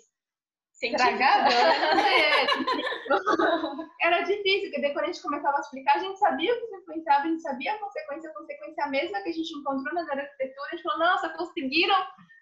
tragável, 0.97 1.59
né? 1.97 2.47
É, 4.03 4.07
era 4.07 4.23
difícil, 4.23 4.71
porque 4.71 4.93
quando 4.93 5.05
a 5.05 5.07
gente 5.07 5.23
começava 5.23 5.57
a 5.57 5.61
explicar, 5.61 5.97
a 5.97 5.99
gente 6.01 6.19
sabia 6.19 6.53
o 6.53 6.61
que 6.61 6.67
se 6.67 6.77
influenciava, 6.77 7.23
a 7.23 7.29
gente 7.29 7.43
sabia 7.43 7.73
a 7.75 7.79
consequência, 7.79 8.31
a 8.31 8.35
consequência 8.35 8.87
mesma 8.89 9.21
que 9.23 9.29
a 9.29 9.33
gente 9.33 9.55
encontrou 9.55 9.95
na 9.95 10.01
arquitetura, 10.03 10.67
a 10.67 10.71
gente 10.71 10.83
falou, 10.83 10.99
nossa, 10.99 11.29
conseguiram 11.31 11.95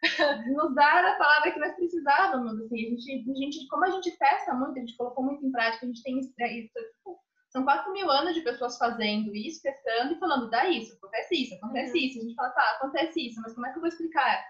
nos 0.54 0.74
dar 0.74 1.04
a 1.04 1.16
palavra 1.16 1.52
que 1.52 1.60
nós 1.60 1.74
precisávamos, 1.74 2.60
assim, 2.60 2.86
a 2.86 2.90
gente, 2.90 3.30
a 3.30 3.34
gente, 3.34 3.68
como 3.68 3.84
a 3.84 3.90
gente 3.90 4.10
testa 4.18 4.54
muito, 4.54 4.76
a 4.76 4.80
gente 4.80 4.96
colocou 4.96 5.24
muito 5.24 5.44
em 5.44 5.52
prática, 5.52 5.84
a 5.84 5.88
gente 5.88 6.02
tem 6.02 6.18
isso, 6.18 6.32
é, 6.40 6.48
tipo, 6.48 7.20
são 7.50 7.64
4 7.64 7.92
mil 7.92 8.10
anos 8.10 8.34
de 8.34 8.40
pessoas 8.40 8.76
fazendo 8.78 9.34
isso, 9.34 9.62
testando 9.62 10.14
e 10.14 10.18
falando, 10.18 10.50
dá 10.50 10.68
isso, 10.68 10.94
acontece 10.96 11.42
isso, 11.42 11.54
acontece 11.54 11.92
Uhum. 11.92 12.04
isso, 12.04 12.18
a 12.18 12.22
gente 12.22 12.34
fala, 12.34 12.50
tá, 12.50 12.70
acontece 12.78 13.28
isso, 13.28 13.40
mas 13.42 13.54
como 13.54 13.66
é 13.66 13.70
que 13.70 13.76
eu 13.76 13.80
vou 13.80 13.88
explicar? 13.88 14.44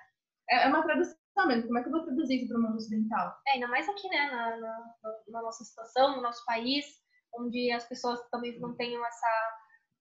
É 0.48 0.64
é 0.64 0.66
uma 0.68 0.82
tradução 0.82 1.16
mesmo, 1.46 1.66
como 1.66 1.78
é 1.78 1.82
que 1.82 1.88
eu 1.88 1.92
vou 1.92 2.04
traduzir 2.04 2.36
isso 2.36 2.48
para 2.48 2.58
o 2.58 2.62
mundo 2.62 2.76
ocidental? 2.76 3.36
É, 3.48 3.52
ainda 3.52 3.68
mais 3.68 3.88
aqui, 3.88 4.08
né, 4.08 4.30
na, 4.30 4.56
na, 4.56 4.94
na 5.28 5.42
nossa 5.42 5.64
situação, 5.64 6.16
no 6.16 6.22
nosso 6.22 6.44
país, 6.44 6.86
onde 7.34 7.70
as 7.72 7.84
pessoas 7.86 8.20
talvez 8.30 8.60
não 8.60 8.74
tenham 8.76 9.04
essa. 9.04 9.26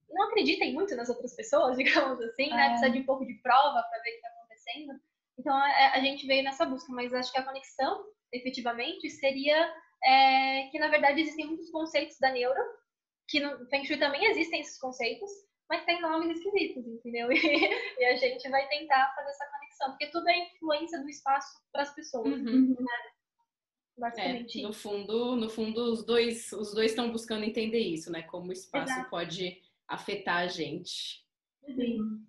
não 0.10 0.28
acreditem 0.28 0.74
muito 0.74 0.96
nas 0.96 1.10
outras 1.10 1.36
pessoas, 1.36 1.76
digamos 1.78 2.22
assim, 2.22 2.50
né? 2.50 2.68
É. 2.68 2.70
Precisa 2.70 2.92
de 2.92 3.00
um 3.00 3.06
pouco 3.06 3.26
de 3.26 3.34
prova 3.42 3.82
para 3.82 4.02
ver 4.02 4.10
o 4.10 4.14
que 4.14 4.18
está 4.18 4.30
acontecendo. 4.30 4.94
Então 5.40 5.56
a, 5.56 5.92
a 5.94 6.00
gente 6.00 6.28
veio 6.28 6.44
nessa 6.44 6.66
busca, 6.66 6.92
mas 6.94 7.14
acho 7.14 7.32
que 7.32 7.40
a 7.40 7.44
conexão, 7.44 8.06
efetivamente, 8.32 9.10
seria 9.10 9.74
é, 10.04 10.68
que 10.70 10.80
na 10.80 10.90
verdade 10.90 11.22
existem 11.22 11.48
muitos 11.48 11.70
conceitos 11.72 12.18
da 12.20 12.32
neuro, 12.32 12.62
que 13.28 13.40
no 13.40 13.66
Feng 13.68 13.86
Shui 13.86 13.98
também 13.98 14.26
existem 14.26 14.62
esses 14.62 14.78
conceitos, 14.80 15.32
mas 15.70 15.86
tem 15.86 16.02
nomes 16.02 16.38
esquisitos, 16.38 16.86
entendeu? 16.86 17.30
E, 17.34 18.02
e 18.02 18.06
a 18.06 18.16
gente 18.16 18.50
vai 18.50 18.68
tentar 18.68 19.14
fazer 19.16 19.30
essa 19.30 19.46
conexão, 19.48 19.90
porque 19.92 20.08
tudo 20.08 20.30
é 20.30 20.38
influência 20.38 21.02
do 21.02 21.10
espaço 21.10 21.62
para 21.72 21.84
as 21.84 21.94
pessoas. 21.94 22.28
Uhum. 22.28 22.76
Basicamente 23.98 24.60
É, 24.60 24.64
no 24.64 24.74
fundo, 24.74 25.36
no 25.36 25.50
fundo 25.50 25.92
os 25.92 26.04
dois 26.04 26.52
os 26.52 26.74
dois 26.74 26.92
estão 26.92 27.12
buscando 27.12 27.46
entender 27.46 27.80
isso, 27.80 28.12
né? 28.12 28.24
Como 28.24 28.50
o 28.50 28.54
espaço 28.54 28.92
Exato. 28.92 29.10
pode 29.10 29.62
afetar 29.88 30.40
a 30.40 30.48
gente. 30.48 31.24
Sim. 31.66 32.26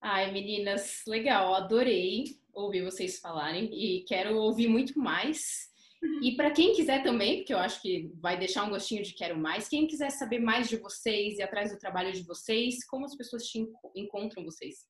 Ai, 0.00 0.30
meninas, 0.32 1.02
legal, 1.06 1.54
adorei 1.54 2.24
ouvir 2.52 2.82
vocês 2.82 3.20
falarem 3.20 3.70
e 3.72 4.04
quero 4.04 4.36
ouvir 4.36 4.68
muito 4.68 4.98
mais. 4.98 5.67
E 6.22 6.36
para 6.36 6.50
quem 6.52 6.72
quiser 6.74 7.02
também, 7.02 7.38
porque 7.38 7.52
eu 7.52 7.58
acho 7.58 7.82
que 7.82 8.08
vai 8.20 8.38
deixar 8.38 8.62
um 8.64 8.70
gostinho 8.70 9.02
de 9.02 9.12
quero 9.14 9.36
mais, 9.36 9.68
quem 9.68 9.86
quiser 9.86 10.10
saber 10.10 10.38
mais 10.38 10.68
de 10.68 10.76
vocês 10.76 11.38
e 11.38 11.42
atrás 11.42 11.72
do 11.72 11.78
trabalho 11.78 12.12
de 12.12 12.22
vocês, 12.22 12.84
como 12.86 13.04
as 13.04 13.16
pessoas 13.16 13.44
te 13.46 13.58
enco- 13.58 13.90
encontram 13.96 14.44
vocês? 14.44 14.86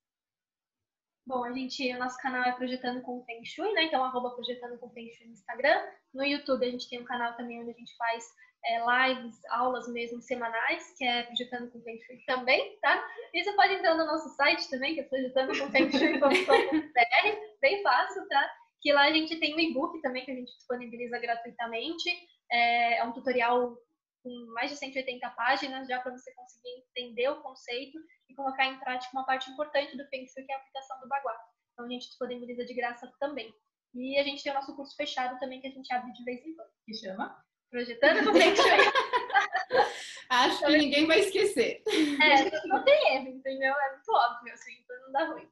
Bom, 1.26 1.44
a 1.44 1.52
gente, 1.52 1.94
o 1.94 1.98
nosso 1.98 2.16
canal 2.18 2.42
é 2.44 2.52
Projetando 2.52 3.02
com 3.02 3.22
Feng 3.24 3.44
Shui, 3.44 3.70
né? 3.74 3.84
Então, 3.84 4.02
arroba 4.02 4.30
Projetando 4.30 4.78
com 4.78 4.88
Feng 4.90 5.10
Shui 5.12 5.26
no 5.26 5.32
Instagram. 5.32 5.78
No 6.14 6.24
YouTube, 6.24 6.66
a 6.66 6.70
gente 6.70 6.88
tem 6.88 7.00
um 7.00 7.04
canal 7.04 7.36
também 7.36 7.60
onde 7.60 7.70
a 7.70 7.74
gente 7.74 7.94
faz 7.96 8.24
é, 8.64 8.80
lives, 9.12 9.38
aulas 9.50 9.86
mesmo 9.92 10.22
semanais, 10.22 10.94
que 10.96 11.04
é 11.04 11.24
Projetando 11.24 11.70
com 11.70 11.82
Feng 11.82 12.00
Shui 12.02 12.22
também, 12.26 12.78
tá? 12.80 13.06
E 13.34 13.44
você 13.44 13.52
pode 13.52 13.74
entrar 13.74 13.94
no 13.94 14.06
nosso 14.06 14.30
site 14.36 14.68
também, 14.70 14.94
que 14.94 15.00
é 15.00 15.04
projetandocomfengshui.com.br, 15.04 17.38
bem 17.60 17.82
fácil, 17.82 18.26
tá? 18.28 18.50
Que 18.80 18.92
lá 18.92 19.02
a 19.02 19.12
gente 19.12 19.38
tem 19.38 19.54
um 19.54 19.60
e-book 19.60 20.00
também 20.00 20.24
que 20.24 20.30
a 20.30 20.34
gente 20.34 20.54
disponibiliza 20.54 21.18
gratuitamente. 21.18 22.10
É, 22.50 22.98
é 22.98 23.04
um 23.04 23.12
tutorial 23.12 23.76
com 24.22 24.52
mais 24.52 24.70
de 24.70 24.76
180 24.76 25.28
páginas, 25.30 25.88
já 25.88 26.00
para 26.00 26.12
você 26.12 26.32
conseguir 26.34 26.84
entender 26.90 27.28
o 27.28 27.40
conceito 27.40 27.98
e 28.28 28.34
colocar 28.34 28.66
em 28.66 28.78
prática 28.78 29.12
uma 29.12 29.24
parte 29.24 29.50
importante 29.50 29.96
do 29.96 30.06
Feng 30.08 30.26
Shui, 30.26 30.44
que 30.44 30.52
é 30.52 30.54
a 30.54 30.58
aplicação 30.58 31.00
do 31.00 31.08
Bagua. 31.08 31.34
Então 31.72 31.86
a 31.86 31.88
gente 31.88 32.08
disponibiliza 32.08 32.64
de 32.64 32.74
graça 32.74 33.10
também. 33.20 33.52
E 33.94 34.18
a 34.18 34.24
gente 34.24 34.42
tem 34.42 34.52
o 34.52 34.54
nosso 34.54 34.74
curso 34.76 34.94
fechado 34.96 35.38
também, 35.38 35.60
que 35.60 35.68
a 35.68 35.70
gente 35.70 35.92
abre 35.92 36.12
de 36.12 36.24
vez 36.24 36.44
em 36.44 36.54
quando. 36.54 36.70
Que 36.84 36.94
chama? 36.94 37.44
Projetando 37.70 38.24
com 38.24 38.38
Feng 38.38 38.56
Shui. 38.56 38.68
Acho 40.28 40.66
que 40.66 40.76
ninguém 40.76 41.06
vai 41.06 41.20
esquecer. 41.20 41.82
É, 41.86 42.66
não 42.66 42.84
tem 42.84 43.16
erro, 43.16 43.28
entendeu? 43.28 43.74
É 43.74 43.92
muito 43.92 44.12
óbvio, 44.12 44.52
assim, 44.52 44.72
então 44.72 44.96
não 45.06 45.12
dá 45.12 45.24
ruim. 45.24 45.48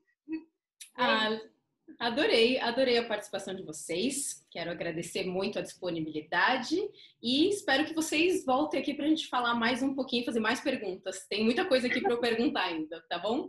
Ah, 0.99 1.31
adorei, 1.99 2.59
adorei 2.61 2.99
a 2.99 3.07
participação 3.07 3.55
de 3.55 3.63
vocês. 3.63 4.47
Quero 4.51 4.71
agradecer 4.71 5.25
muito 5.25 5.59
a 5.59 5.63
disponibilidade 5.63 6.77
e 7.23 7.49
espero 7.49 7.85
que 7.85 7.95
vocês 7.95 8.45
voltem 8.45 8.81
aqui 8.81 8.95
para 8.95 9.07
a 9.07 9.09
gente 9.09 9.29
falar 9.29 9.55
mais 9.55 9.83
um 9.83 9.95
pouquinho, 9.95 10.25
fazer 10.25 10.41
mais 10.41 10.61
perguntas. 10.61 11.27
Tem 11.29 11.45
muita 11.45 11.65
coisa 11.65 11.87
aqui 11.87 12.01
para 12.01 12.13
eu 12.13 12.21
perguntar 12.21 12.65
ainda, 12.65 13.03
tá 13.09 13.19
bom? 13.19 13.49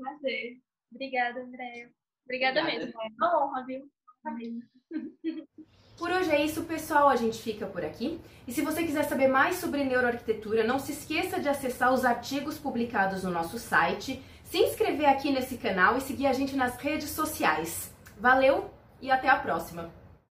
Prazer. 0.00 0.58
Obrigada, 0.92 1.40
Andréia. 1.40 1.90
Obrigada, 2.24 2.60
Obrigada. 2.60 2.86
mesmo. 2.86 3.02
É 3.02 3.06
uma 3.16 3.44
honra, 3.44 3.66
viu? 3.66 3.90
Por 5.96 6.10
hoje 6.10 6.30
é 6.30 6.44
isso, 6.44 6.64
pessoal. 6.64 7.08
A 7.08 7.16
gente 7.16 7.40
fica 7.40 7.66
por 7.66 7.84
aqui. 7.84 8.20
E 8.48 8.52
se 8.52 8.62
você 8.62 8.82
quiser 8.82 9.04
saber 9.04 9.28
mais 9.28 9.56
sobre 9.56 9.84
neuroarquitetura, 9.84 10.64
não 10.64 10.78
se 10.78 10.92
esqueça 10.92 11.38
de 11.38 11.48
acessar 11.48 11.92
os 11.92 12.04
artigos 12.04 12.58
publicados 12.58 13.22
no 13.22 13.30
nosso 13.30 13.58
site, 13.58 14.20
se 14.44 14.58
inscrever 14.58 15.06
aqui 15.06 15.32
nesse 15.32 15.56
canal 15.56 15.96
e 15.96 16.00
seguir 16.00 16.26
a 16.26 16.32
gente 16.32 16.54
nas 16.54 16.76
redes 16.76 17.10
sociais. 17.10 17.92
Valeu 18.18 18.70
e 19.00 19.10
até 19.10 19.28
a 19.28 19.36
próxima! 19.36 20.03